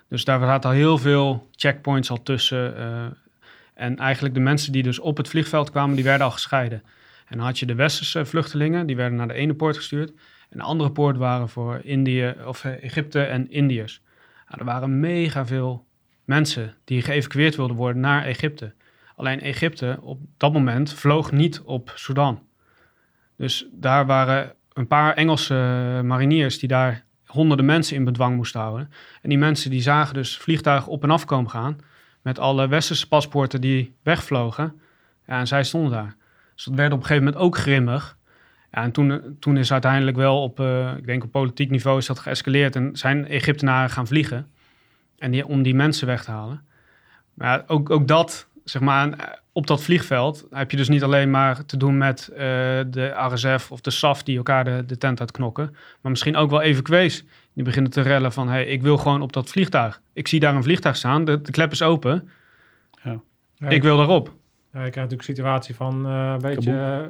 [0.09, 2.75] Dus daar zaten al heel veel checkpoints al tussen.
[3.75, 6.83] En eigenlijk de mensen die dus op het vliegveld kwamen, die werden al gescheiden.
[7.27, 10.11] En dan had je de westerse vluchtelingen, die werden naar de ene poort gestuurd.
[10.51, 14.03] En de andere poort waren voor Indië, of eh, Egypte en Indiërs.
[14.47, 15.87] Nou, er waren mega veel
[16.25, 18.75] mensen die geëvacueerd wilden worden naar Egypte.
[19.16, 22.43] Alleen Egypte op dat moment vloog niet op Sudan.
[23.37, 25.55] Dus daar waren een paar Engelse
[26.05, 28.91] mariniers die daar honderden mensen in bedwang moesten houden.
[29.22, 31.79] En die mensen die zagen dus vliegtuigen op en af komen gaan
[32.22, 34.81] met alle westerse paspoorten die wegvlogen.
[35.27, 36.16] Ja, en zij stonden daar.
[36.55, 38.17] Dus dat werd op een gegeven moment ook grimmig.
[38.71, 42.07] Ja, en toen, toen is uiteindelijk wel op, uh, ik denk op politiek niveau is
[42.07, 42.77] dat geëscaleerd.
[42.77, 44.47] En zijn Egyptenaren gaan vliegen.
[45.19, 46.65] En die, om die mensen weg te halen.
[47.35, 51.65] Maar ook, ook dat, zeg maar, op dat vliegveld heb je dus niet alleen maar
[51.65, 52.39] te doen met uh,
[52.87, 55.77] de RSF of de SAF die elkaar de, de tent uitknokken.
[56.01, 59.33] Maar misschien ook wel evacuees die beginnen te rellen van, hey, ik wil gewoon op
[59.33, 60.01] dat vliegtuig.
[60.13, 62.31] Ik zie daar een vliegtuig staan, de, de klep is open.
[63.03, 63.21] Ja.
[63.69, 64.35] ik wil daarop.
[64.75, 67.01] Ja, je krijgt natuurlijk een situatie van uh, een beetje uh,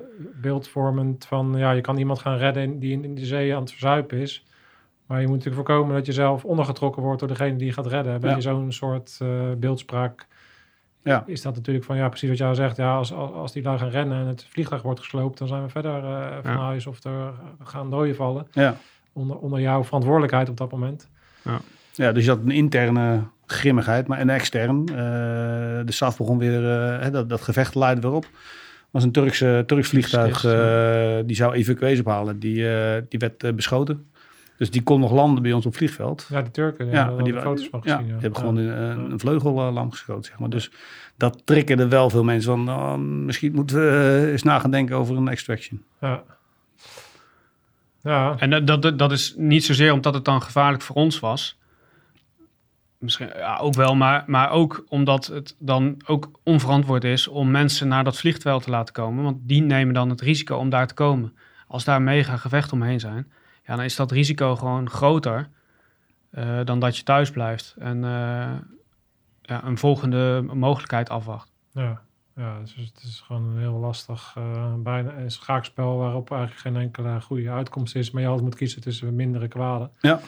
[0.41, 4.19] beeldvormend van, ja, je kan iemand gaan redden die in, de zee aan het verzuipen
[4.19, 4.45] is.
[5.07, 7.87] Maar je moet natuurlijk voorkomen dat je zelf ondergetrokken wordt door degene die je gaat
[7.87, 8.21] redden.
[8.21, 10.27] Ben je zo'n soort uh, beeldspraak,
[11.03, 11.25] ja.
[11.27, 12.77] is dat natuurlijk van, ja, precies wat jij zegt.
[12.77, 15.63] Ja, als, als, als die daar gaan rennen en het vliegtuig wordt gesloopt, dan zijn
[15.63, 16.03] we verder
[16.43, 16.59] van ja.
[16.59, 18.47] huis of er gaan doden vallen.
[18.53, 18.77] Ja
[19.15, 21.09] onder, onder jouw verantwoordelijkheid op dat moment.
[21.43, 21.61] Ja,
[21.93, 24.81] ja dus je had een interne grimmigheid, maar een extern.
[24.91, 24.97] Uh,
[25.85, 26.63] de SAF begon weer,
[27.03, 28.27] uh, dat, dat gevecht leidde weer op.
[28.91, 32.39] was een Turkse, Turks vliegtuig, uh, die zou evacuees ophalen.
[32.39, 32.67] Die,
[33.09, 34.07] die werd beschoten.
[34.57, 36.27] Dus die kon nog landen bij ons op vliegveld.
[36.31, 36.87] Ja, de Turken.
[36.87, 37.99] Ja, ja die foto's van gezien.
[37.99, 40.51] Ja, die hebben gewoon een, een vleugel lang geschoten, zeg maar.
[40.51, 40.71] Dus
[41.17, 42.69] dat triggerde wel veel mensen van...
[42.69, 45.83] Oh, misschien moeten we eens na gaan denken over een extraction.
[46.01, 46.23] Ja.
[48.03, 48.35] Ja.
[48.39, 51.59] En dat, dat, dat is niet zozeer omdat het dan gevaarlijk voor ons was.
[53.05, 57.89] Misschien ja, ook wel, maar, maar ook omdat het dan ook onverantwoord is om mensen
[57.89, 59.25] naar dat vliegveld te laten komen.
[59.25, 61.37] Want die nemen dan het risico om daar te komen.
[61.67, 63.33] Als daar mega gevecht omheen zijn,
[63.67, 65.49] ja, dan is dat risico gewoon groter
[66.31, 68.53] uh, dan dat je thuis blijft en uh,
[69.43, 71.53] ja, een volgende mogelijkheid afwacht.
[71.73, 72.03] Ja.
[72.37, 76.77] Ja, dus het is gewoon een heel lastig, uh, bijna een schaakspel waarop eigenlijk geen
[76.77, 78.11] enkele goede uitkomst is.
[78.11, 79.91] Maar je altijd moet kiezen tussen mindere kwaden.
[80.01, 80.21] Ja.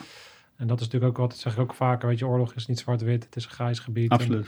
[0.57, 2.67] En dat is natuurlijk ook wat, dat zeg ik ook vaker, weet je, oorlog is
[2.67, 4.09] niet zwart-wit, het is een grijs gebied.
[4.11, 4.47] Absoluut.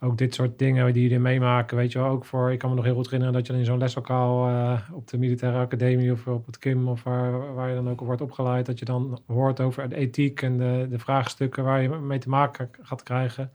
[0.00, 2.68] ook dit soort dingen die je er meemaken, weet je wel, ook voor, ik kan
[2.68, 6.12] me nog heel goed herinneren dat je in zo'n leslokaal uh, op de militaire academie
[6.12, 8.84] of op het KIM of waar, waar je dan ook op wordt opgeleid, dat je
[8.84, 13.02] dan hoort over de ethiek en de, de vraagstukken waar je mee te maken gaat
[13.02, 13.50] krijgen.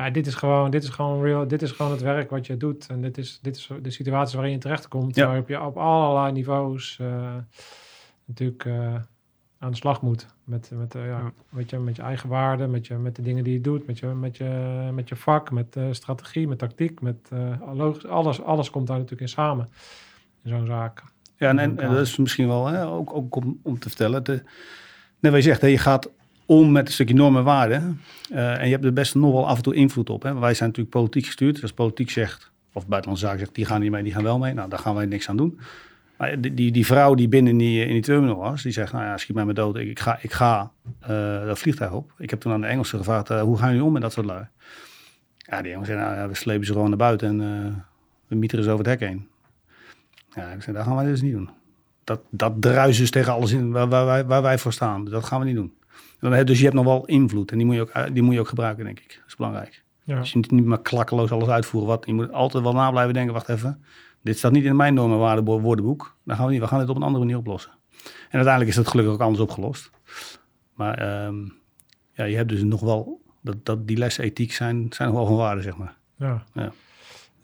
[0.00, 2.56] Maar dit is gewoon, dit is gewoon real, dit is gewoon het werk wat je
[2.56, 2.86] doet.
[2.86, 5.14] En dit is, dit is de situatie waarin je terechtkomt.
[5.14, 5.26] Ja.
[5.26, 7.34] Waarop je op allerlei niveaus uh,
[8.24, 8.94] natuurlijk uh,
[9.60, 10.26] aan de slag moet.
[10.44, 13.44] Met, met, uh, ja, Met, je, met je eigen waarden, met, je, met de dingen
[13.44, 17.00] die je doet, met je, met je, met je vak, met strategie, met tactiek.
[17.00, 17.30] Met,
[18.08, 19.68] alles, alles komt daar natuurlijk in samen.
[20.42, 21.02] In zo'n zaak.
[21.36, 24.24] Ja, en, en, dat is misschien wel hè, ook, ook om, om te vertellen.
[24.24, 24.42] De,
[25.18, 26.10] net wat je zegt, hè, je gaat
[26.46, 28.00] om met een stukje normen en waarden.
[28.32, 30.22] Uh, en je hebt er best nog wel af en toe invloed op.
[30.22, 30.38] Hè?
[30.38, 31.52] Wij zijn natuurlijk politiek gestuurd.
[31.52, 34.38] Dus als politiek zegt, of buitenlandse zaken zegt, die gaan niet mee, die gaan wel
[34.38, 34.54] mee.
[34.54, 35.60] Nou, daar gaan wij niks aan doen.
[36.20, 39.04] Maar die, die, die vrouw die binnen die, in die terminal was, die zegt, nou
[39.04, 39.76] ja, schiet mij maar dood.
[39.76, 40.72] Ik, ik ga, ik ga
[41.10, 42.12] uh, dat vliegtuig op.
[42.18, 44.26] Ik heb toen aan de Engelsen gevraagd, uh, hoe gaan jullie om met dat soort
[44.26, 44.46] lui?
[45.38, 47.74] Ja, die jongens zeiden, nou, ja, we slepen ze gewoon naar buiten en eh,
[48.26, 49.28] we mieteren ze over het hek heen.
[50.34, 51.50] Ja, ik zei, dat gaan wij dus niet doen.
[52.04, 55.04] Dat, dat druisen dus tegen alles in waar, waar, wij, waar wij voor staan.
[55.04, 55.72] Dat gaan we niet doen.
[55.90, 58.22] En dan heb- Dus je hebt nog wel invloed en die moet je ook, die
[58.22, 59.14] moet je ook gebruiken, denk ik.
[59.18, 59.82] Dat is belangrijk.
[60.02, 60.18] Ja.
[60.18, 61.88] Dus je moet niet maar klakkeloos alles uitvoeren.
[61.90, 63.84] Wat, je moet altijd wel na blijven denken, wacht even.
[64.22, 66.16] Dit staat niet in mijn normen en waarden woordenboek.
[66.24, 67.70] Dan gaan we niet, we gaan dit op een andere manier oplossen.
[68.02, 69.90] En uiteindelijk is dat gelukkig ook anders opgelost.
[70.74, 71.36] Maar ehm,
[72.12, 75.26] ja, je hebt dus nog wel, dat, dat die lessen ethiek zijn, zijn nog wel
[75.26, 75.96] van waarde, zeg maar.
[76.16, 76.42] Ja.
[76.54, 76.72] Ja.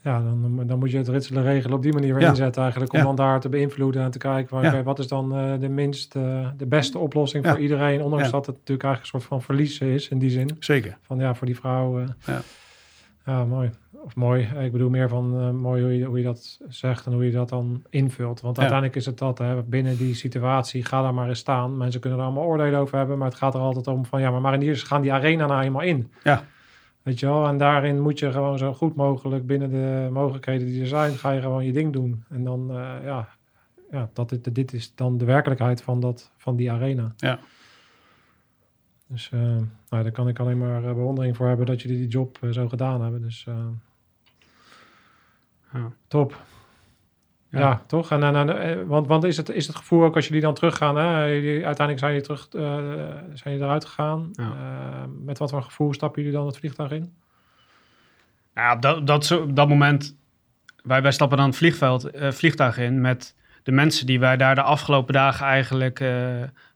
[0.03, 2.29] Ja, dan, dan moet je het ritselen regelen op die manier weer Ja.
[2.29, 2.93] inzetten eigenlijk.
[2.93, 3.05] Om Ja.
[3.05, 6.47] dan daar te beïnvloeden en te kijken van, wat is dan eh, de minst, eh,
[6.57, 8.01] de beste oplossing voor iedereen.
[8.01, 10.49] Ondanks dat het natuurlijk eigenlijk een soort van verlies is in die zin.
[10.59, 10.97] Zeker.
[11.01, 11.99] Van ja, voor die vrouw.
[12.25, 12.41] Ja.
[13.25, 13.69] ja, mooi.
[14.03, 14.43] Of mooi.
[14.59, 17.31] Ik bedoel meer van eh, mooi hoe je, hoe je dat zegt en hoe je
[17.31, 18.41] dat dan invult.
[18.41, 18.61] Want Ja.
[18.61, 21.77] uiteindelijk is het dat, hè, binnen die situatie, ga daar maar eens staan.
[21.77, 24.31] Mensen kunnen er allemaal oordelen over hebben, maar het gaat er altijd om van ja,
[24.31, 26.11] maar Mariniers gaan die arena nou eenmaal in.
[26.23, 26.43] Ja.
[27.03, 30.81] Weet je wel, en daarin moet je gewoon zo goed mogelijk binnen de mogelijkheden die
[30.81, 32.23] er zijn, ga je gewoon je ding doen.
[32.29, 33.27] En dan, eh, ja,
[33.91, 37.13] ja dat dit, dit is dan de werkelijkheid van, dat, van die arena.
[37.17, 37.39] Ja.
[39.07, 39.39] Dus eh,
[39.89, 42.49] nou, daar kan ik alleen maar eh, bewondering voor hebben dat jullie die job eh,
[42.49, 43.21] zo gedaan hebben.
[43.21, 43.55] Dus eh,
[45.77, 45.91] Ja.
[46.07, 46.35] top.
[47.49, 47.81] Ja, Ja.
[47.87, 48.11] toch?
[48.11, 50.53] En, en, en, eh, want, want is, het, is het gevoel ook als jullie dan
[50.53, 51.03] teruggaan, hè?
[51.65, 52.61] Uiteindelijk zijn jullie, terug, eh,
[53.33, 54.29] zijn jullie eruit gegaan.
[54.33, 54.43] Ja.
[54.43, 57.13] Eh, met wat voor gevoel stappen jullie dan het vliegtuig in?
[58.55, 60.15] Ja, op dat, dat, zo- op dat moment,
[60.83, 64.61] wij, wij stappen dan het vliegveld, vliegtuig in met de mensen die wij daar de
[64.61, 65.99] afgelopen dagen eigenlijk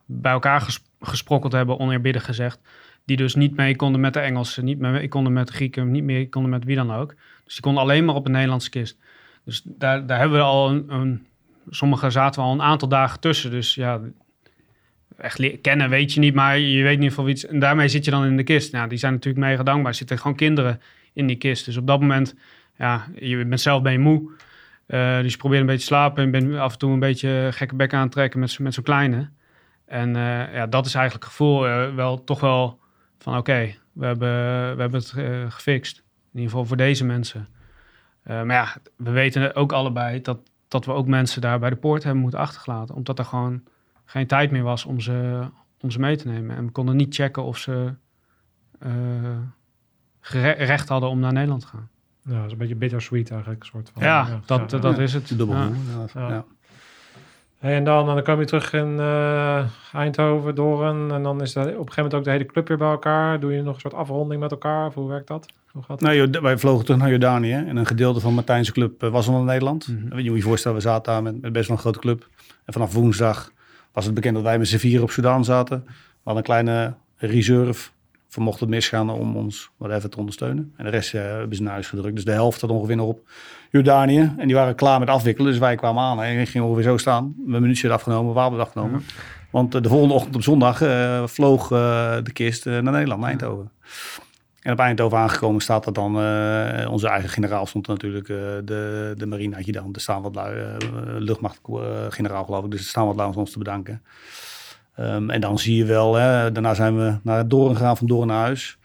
[0.06, 2.60] bij elkaar ges- gesprokkeld hebben, oneerbiedig gezegd.
[3.04, 6.04] Die dus niet mee konden met de Engelsen, niet mee konden met de Grieken, niet
[6.04, 7.14] meer konden met wie dan ook.
[7.44, 8.98] Dus die konden alleen maar op een Nederlandse kist.
[9.44, 11.26] Dus daar, daar hebben we al een, een
[11.70, 13.50] sommigen zaten we al een aantal dagen tussen.
[13.50, 14.00] Dus ja,
[15.16, 17.46] echt kennen weet je niet, maar je weet in ieder geval iets.
[17.46, 18.72] En daarmee zit je dan in de kist.
[18.72, 19.90] Nou, die zijn natuurlijk mega dankbaar.
[19.90, 20.80] Er zitten gewoon kinderen
[21.12, 21.64] in die kist.
[21.64, 22.34] Dus op dat moment,
[22.78, 24.30] ja, je bent zelf ben je moe.
[24.86, 27.48] Eh, dus je probeert een beetje te slapen en bent af en toe een beetje
[27.52, 29.28] gekke bek aan te trekken met, met zo'n kleine.
[29.86, 32.78] En eh, ja, dat is eigenlijk het gevoel eh, wel toch wel
[33.22, 34.28] van oké, we, hebben,
[34.76, 35.96] we hebben het eh, gefixt.
[35.98, 37.48] In ieder geval voor deze mensen.
[38.22, 41.76] Eh, maar ja, we weten ook allebei dat, dat we ook mensen daar bij de
[41.76, 42.94] poort hebben moeten achtergelaten.
[42.94, 43.62] Omdat er gewoon
[44.04, 45.46] geen tijd meer was om ze,
[45.80, 46.56] om ze mee te nemen.
[46.56, 47.94] En we konden niet checken of ze
[48.78, 49.38] eh,
[50.56, 51.88] recht hadden om naar Nederland te gaan.
[52.24, 53.60] Ja, dat is een beetje bittersweet eigenlijk.
[53.60, 54.78] Een soort van, Ja, dat, ja.
[54.78, 55.28] dat is het.
[55.28, 55.62] Dubbel Ja.
[55.62, 56.12] gevoel, inderdaad.
[56.12, 56.28] Ja.
[56.28, 56.28] Ja.
[56.34, 56.44] Hey,
[57.70, 61.10] en, dan, en dan kom je terug in eh, Eindhoven, Doorn.
[61.10, 63.40] En dan is dat op een gegeven moment ook de hele club weer bij elkaar.
[63.40, 64.86] Doe je nog een soort afronding met elkaar?
[64.86, 65.46] Of hoe werkt dat?
[65.72, 66.14] Hoe gaat dat?
[66.14, 69.38] Nou, wij vlogen terug naar Jordanië en een gedeelte van Martijnse club eh, was al
[69.38, 69.88] in Nederland.
[69.88, 70.18] Mhm.
[70.18, 72.28] Je moet je voorstellen, we zaten daar met, met best wel een grote club.
[72.64, 73.52] En vanaf woensdag
[73.92, 75.82] was het bekend dat wij met z'n vier op Sudan zaten.
[75.86, 75.92] We
[76.22, 77.90] hadden een kleine reserve,
[78.32, 80.72] voor mocht het misgaan, om ons wat even te ondersteunen.
[80.76, 82.14] En de rest eh, hebben ze naar huis gedrukt.
[82.14, 83.30] Dus de helft zat ongeveer nog op
[83.70, 84.34] Jordanië.
[84.36, 87.24] En die waren klaar met afwikkelen, dus wij kwamen aan en gingen ongeveer zo staan.
[87.24, 89.02] We hebben een minuutje afgenomen, wapen afgenomen.
[89.52, 93.30] Want eh, de volgende ochtend op zondag eh, vloog eh, de kist naar Nederland, naar
[93.30, 93.70] Eindhoven.
[94.60, 96.14] En op Eindhoven aangekomen staat er dan,
[96.88, 100.76] onze eigen generaal stond natuurlijk, de, de marine-adjudant, de staan wat lui,
[101.18, 104.02] luchtmachtgeneraal geloof ik, dus er staan wat lui om ons te bedanken.
[104.94, 108.26] Ehm, en dan zie je wel, hè, daarna zijn we naar Doorn gegaan, van Doorn
[108.26, 108.78] naar huis.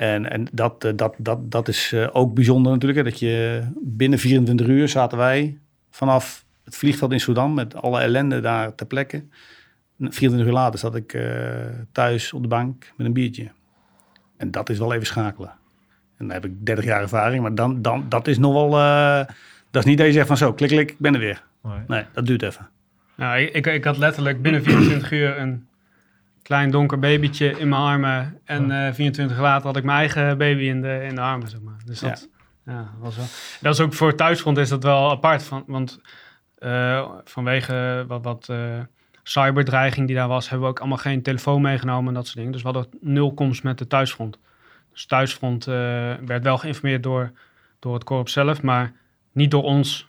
[0.00, 3.62] En, en dat, eh, dat, dat, dat is eh, ook bijzonder natuurlijk, hè, dat je
[3.82, 5.58] binnen 24 uur zaten wij
[5.90, 9.24] vanaf het vliegveld in Sudan met alle ellende daar ter plekke.
[9.98, 11.24] 24 uur later zat ik eh,
[11.92, 13.50] thuis op de bank met een biertje.
[14.36, 15.50] En dat is wel even schakelen.
[16.16, 18.70] En dan heb ik 30 jaar ervaring, maar dan, dan, dat is nog wel...
[19.70, 21.44] dat is niet dat je zegt van zo, klik, klik, ik ben er weer.
[21.86, 22.68] Nee, dat duurt even.
[23.20, 25.68] Nou, ik, ik, had letterlijk binnen 24 uur een
[26.42, 28.38] klein donker babytje in mijn armen.
[28.44, 31.48] En eh 24 uur later had ik mijn eigen baby in de, in de armen,
[31.48, 31.80] zeg maar.
[31.84, 32.28] Dus dat,
[32.64, 32.90] ja.
[32.98, 33.26] was wel...
[33.60, 35.42] Dat is ook voor thuisfront is dat wel apart.
[35.42, 36.00] Van, want
[36.58, 38.78] eh, vanwege wat, wat eh,
[39.22, 42.52] cyberdreiging die daar was, hebben we ook allemaal geen telefoon meegenomen en dat soort dingen.
[42.52, 44.38] Dus we hadden nul komst met de thuisfront.
[44.92, 45.74] Dus thuisfront eh,
[46.24, 47.32] werd wel geïnformeerd door,
[47.78, 48.92] door het korps zelf, maar
[49.32, 50.08] niet door ons.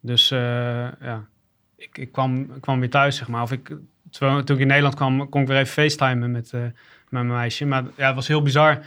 [0.00, 0.38] Dus eh,
[1.00, 1.26] ja,
[1.76, 3.42] ik, ik, kwam, kwam weer thuis, zeg maar.
[3.42, 3.76] Of ik,
[4.10, 6.74] terwijl, toen ik in Nederland kwam, kon ik weer even facetimen met, eh, met
[7.08, 7.66] mijn meisje.
[7.66, 8.86] Maar ja, het was heel bizar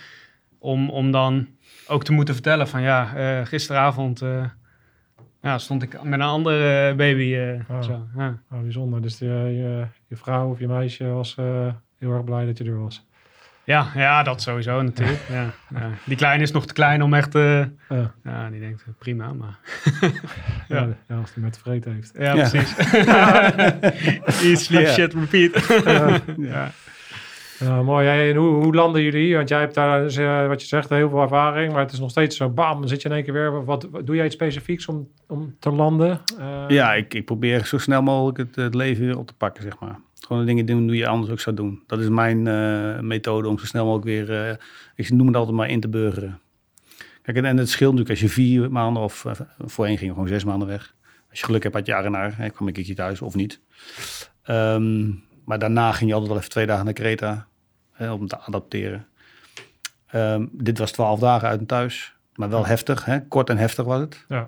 [0.58, 1.48] om, om dan
[1.88, 4.46] ook te moeten vertellen van ja, eh, gisteravond eh,
[5.42, 7.60] ja, stond ik met een andere baby.
[7.70, 7.82] Oh.
[7.82, 8.42] zo, ja.
[8.52, 9.02] Oh, bijzonder.
[9.02, 11.36] Dus de, je, je vrouw of je meisje was
[11.98, 13.07] heel erg blij dat je er was.
[13.68, 15.20] Ja, ja, dat sowieso natuurlijk.
[15.30, 15.90] Ja, ja.
[16.06, 17.36] Die kleine is nog te klein om echt...
[17.36, 17.60] eh,
[17.90, 19.58] Ja, ja, die denkt eh, prima, maar...
[20.68, 20.88] ja.
[21.20, 22.12] Als hij met tevreden heeft.
[22.18, 22.50] Ja, Ja.
[22.50, 22.76] precies.
[24.44, 25.82] Eat, sleep, shit, repeat.
[26.38, 26.72] Ja.
[27.84, 28.30] mooi.
[28.30, 29.36] En hoe, hoe landen jullie?
[29.36, 31.72] Want jij hebt daar, dus, eh, wat je zegt, heel veel ervaring.
[31.72, 33.66] Maar het is nog steeds zo, bam, dan zit je in één keer weer.
[33.66, 36.22] Wat, wat- doe jij iets specifieks om, om te landen?
[36.40, 39.64] Eh, Ja, ik, ik probeer zo snel mogelijk het, het leven weer op te pakken,
[39.64, 40.00] zeg maar.
[40.20, 41.84] Gewoon de dingen doen die je anders ook zou doen.
[41.88, 44.56] Dat is mijn eh, methode om zo snel mogelijk weer, eh,
[44.96, 46.40] ik noem het altijd maar, in te burgeren.
[47.22, 50.28] Kijk, en, en het scheelt natuurlijk als je vier maanden of eh, voorheen ging gewoon
[50.28, 50.96] zes maanden weg.
[51.30, 53.36] Als je geluk hebt, had je jaar naar, hè, kwam ik een keer thuis of
[53.36, 53.62] niet.
[54.44, 55.12] Ehm,
[55.46, 57.48] maar daarna ging je altijd wel even twee dagen naar Kreta
[57.92, 59.08] hè, om te adapteren.
[60.08, 63.06] Ehm, dit was twaalf dagen uit en thuis, maar wel heftig.
[63.06, 63.20] Hè?
[63.28, 64.26] Kort en heftig was het.
[64.28, 64.48] Ja.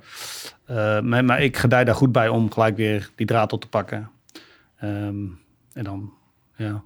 [1.01, 4.09] Maar, maar ik gedij daar goed bij om gelijk weer die draad op te pakken.
[4.77, 5.25] Ehm,
[5.79, 6.13] en dan,
[6.55, 6.83] ja.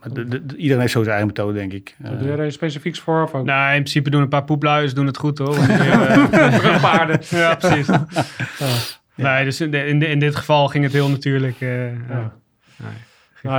[0.00, 1.94] Maar de, de- de- iedereen heeft zo zijn eigen methode, denk ik.
[1.98, 3.22] Doe Eh, je er iets specifieks voor?
[3.22, 5.56] Of ook Nou, in principe doen een paar poepluizen doen het goed hoor.
[5.68, 7.18] Eh, paarden?
[7.30, 7.86] ja, precies.
[7.86, 8.04] Ja.
[9.14, 11.60] Nee, dus in, de- in, de- in dit geval ging het heel natuurlijk.
[11.60, 12.36] eh, ja.
[12.76, 12.92] Nee,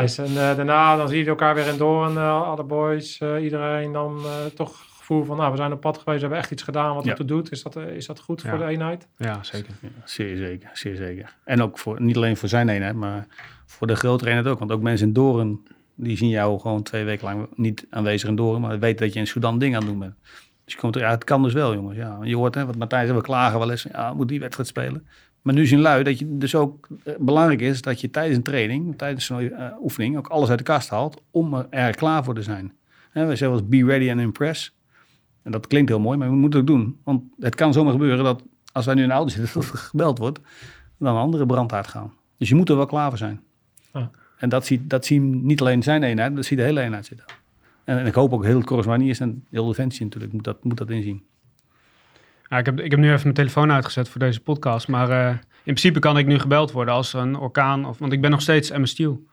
[0.02, 0.22] Nice.
[0.24, 3.92] En eh, daarna dan zie je elkaar weer in Doorn, eh, alle boys, eh, iedereen
[3.92, 6.52] dan eh, toch het gevoel van, nou, we zijn op pad geweest, we hebben echt
[6.52, 7.14] iets gedaan wat Ja.
[7.14, 7.52] het doet.
[7.52, 8.50] Is dat, is dat goed Ja.
[8.50, 9.08] voor de eenheid?
[9.18, 9.74] Ja, zeker.
[9.82, 11.36] ja, zeer zeker, zeer zeker.
[11.44, 13.28] En ook voor, niet alleen voor zijn eenheid, maar
[13.70, 14.60] voor de eenheid ook.
[14.60, 15.60] Want ook mensen in Doren,
[15.96, 19.20] die zien jou gewoon twee weken lang niet aanwezig in Doren, maar weten dat je
[19.20, 20.16] in Sudan dingen aan het doen bent.
[20.64, 21.98] Dus je komt er, ja, het kan dus wel, jongens.
[21.98, 25.08] Ja, je hoort, hè, wat zei, we klagen wel eens, ja, moet die wedstrijd spelen.
[25.42, 28.44] Maar nu zien lui dat je dus ook eh, belangrijk is dat je tijdens een
[28.44, 32.36] training, tijdens zo'n eh, oefening, ook alles uit de kast haalt om er, klaar voor
[32.36, 32.74] te zijn.
[33.12, 34.78] Hè, we zeggen wel eens, be ready and impress.
[35.44, 37.00] En dat klinkt heel mooi, maar we moeten het ook doen.
[37.04, 39.78] Want het kan zomaar gebeuren dat als wij nu in de auto zitten, dat er
[39.78, 40.40] gebeld wordt,
[40.98, 42.14] dan een andere brand uitgaan.
[42.38, 43.42] Dus je moet er wel klaar voor zijn.
[43.94, 44.12] Ja.
[44.38, 47.26] En dat ziet, dat zien niet alleen zijn eenheid, dat ziet de hele eenheid zitten.
[47.84, 50.78] En, en ik hoop ook heel het Corosmaniërs en heel Defensie natuurlijk moet dat, moet
[50.78, 51.24] dat inzien.
[52.50, 54.88] Ja, ik, heb, ik heb nu even mijn telefoon uitgezet voor deze podcast.
[54.88, 57.86] Maar eh, in principe kan ik nu gebeld worden als er een orkaan...
[57.86, 59.24] Of, want ik ben nog steeds MS Steel.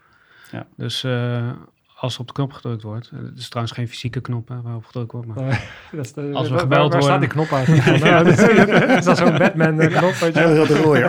[0.52, 0.66] Ja.
[0.76, 1.50] Dus eh,
[1.96, 3.10] als er op de knop gedrukt wordt...
[3.12, 5.26] eh, Het is trouwens geen fysieke knop hè, waarop gedrukt wordt.
[5.28, 7.46] Maar, dat is de, Als we waar- gebeld waar, staat die worden.
[7.48, 8.00] knop uit?
[8.10, 10.12] Nou, dat is- is dat zo'n Batman-knop?
[10.14, 10.40] weet je?
[10.40, 11.08] Heel te rooien.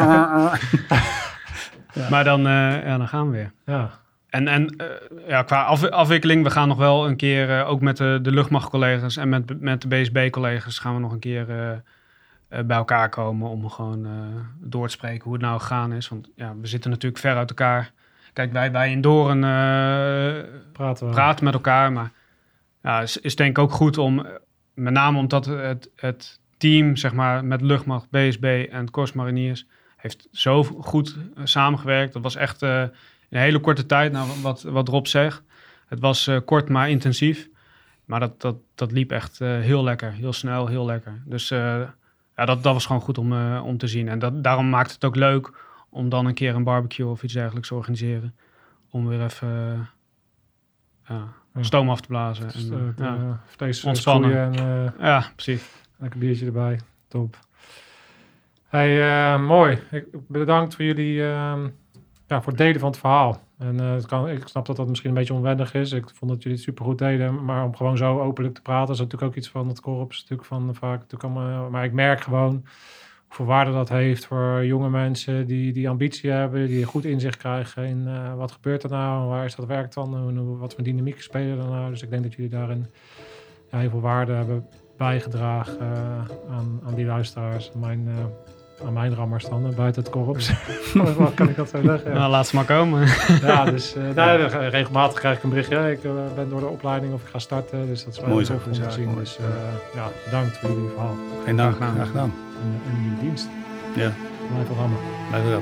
[2.10, 3.52] Maar dan, eh, ja, dan gaan we weer.
[3.66, 3.90] Ja,
[4.30, 4.86] En, en eh,
[5.28, 8.32] ja, qua af- afwikkeling, we gaan nog wel een keer, eh, ook met de, de
[8.32, 11.46] luchtmachtcollega's en met, met de BSB-collega's, gaan we nog een keer
[12.50, 14.08] bij elkaar komen om gewoon
[14.60, 16.08] door te spreken hoe het nou gegaan is.
[16.08, 17.92] Want ja, we zitten natuurlijk ver uit elkaar.
[18.34, 19.40] Kijk, wij, wij in Doren
[20.72, 22.12] praten praten met elkaar, maar
[22.84, 24.26] ja, is, is denk ik ook goed om,
[24.74, 29.66] met name omdat het, het team, zeg maar, met luchtmacht, BSB en Korps Mariniers,
[30.08, 32.14] heeft zo goed eh, samengewerkt.
[32.14, 32.82] Dat was echt eh,
[33.30, 35.44] een hele korte tijd, nou, wat, wat Rob zegt.
[35.88, 37.50] Het was eh, kort, maar intensief.
[38.06, 41.22] Maar dat, dat, dat liep echt heel lekker, heel snel, heel lekker.
[41.26, 41.96] Dus ja,
[42.46, 44.08] dat, dat was gewoon goed om, om te zien.
[44.08, 45.52] En dat, daarom maakt het ook leuk
[45.90, 48.36] om dan een keer een barbecue of iets dergelijks te organiseren.
[48.90, 49.90] Om weer even
[51.08, 51.34] ja,
[51.64, 52.48] stoom af te blazen.
[52.48, 53.42] Dus, En, ja.
[53.46, 54.38] vlees Ontspannen.
[54.38, 55.64] en eh, ja, precies.
[55.98, 56.80] lekker biertje erbij.
[57.08, 57.40] Top.
[58.68, 59.02] Hey,
[59.34, 59.80] eh, mooi.
[59.92, 61.68] Ik bedankt voor jullie ehm,
[62.28, 63.42] ja, voor het delen van het verhaal.
[63.58, 65.92] En eh, het kan, ik snap dat dat misschien een beetje onwennig is.
[65.92, 67.46] Ik vond dat jullie het supergoed deden.
[67.46, 70.20] Maar om gewoon zo openlijk te praten, is natuurlijk ook iets van het korps.
[70.22, 71.00] Natuurlijk van vaak.
[71.00, 72.66] Natuurlijk allemaal, maar ik merk gewoon
[73.28, 77.86] hoeveel waarde dat heeft voor jonge mensen die, die ambitie hebben, die goed inzicht krijgen
[77.86, 81.22] in eh, wat gebeurt er nou, waar is dat werk dan, hoe- wat voor dynamiek
[81.22, 81.90] spelen er nou.
[81.90, 82.86] Dus ik denk dat jullie daarin
[83.72, 84.66] ja, heel veel waarde hebben
[84.98, 88.14] bijgedragen eh, aan, aan die luisteraars, mijn, eh,
[88.86, 90.52] aan mijn rammers dan, buiten het korps.
[91.18, 92.12] Wat kan ik dat zo zeggen?
[92.12, 92.18] Ja.
[92.18, 93.08] Nou, laat ze maar komen.
[93.42, 95.92] Ja, dus eh, nou, regelmatig krijg ik een berichtje.
[95.92, 97.88] Ik eh, ben door de opleiding of ik ga starten.
[97.88, 99.06] Dus dat is wel Mooi om te zien.
[99.06, 99.18] mooi.
[99.20, 99.44] Dus eh,
[99.96, 101.16] ja, bedankt voor jullie verhaal
[101.46, 102.34] Geen dank, Graag gedaan.
[102.64, 103.48] en, en jullie dienst.
[103.96, 104.12] Ja,
[104.54, 104.98] Blijf rammen.
[105.30, 105.62] blijf wel.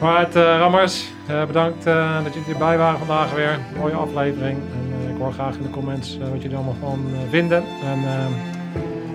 [0.00, 3.58] Alright, eh Rammers, eh, bedankt eh, dat jullie erbij waren vandaag weer.
[3.78, 4.58] Mooie aflevering.
[4.58, 7.62] En eh, ik hoor graag in de comments wat jullie allemaal van eh, vinden.
[7.84, 8.26] En eh,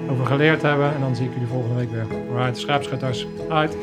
[0.10, 0.94] over geleerd hebben.
[0.94, 2.06] En dan zie ik jullie volgende week weer.
[2.30, 3.28] Alright, scherpschutters.
[3.50, 3.78] Uit.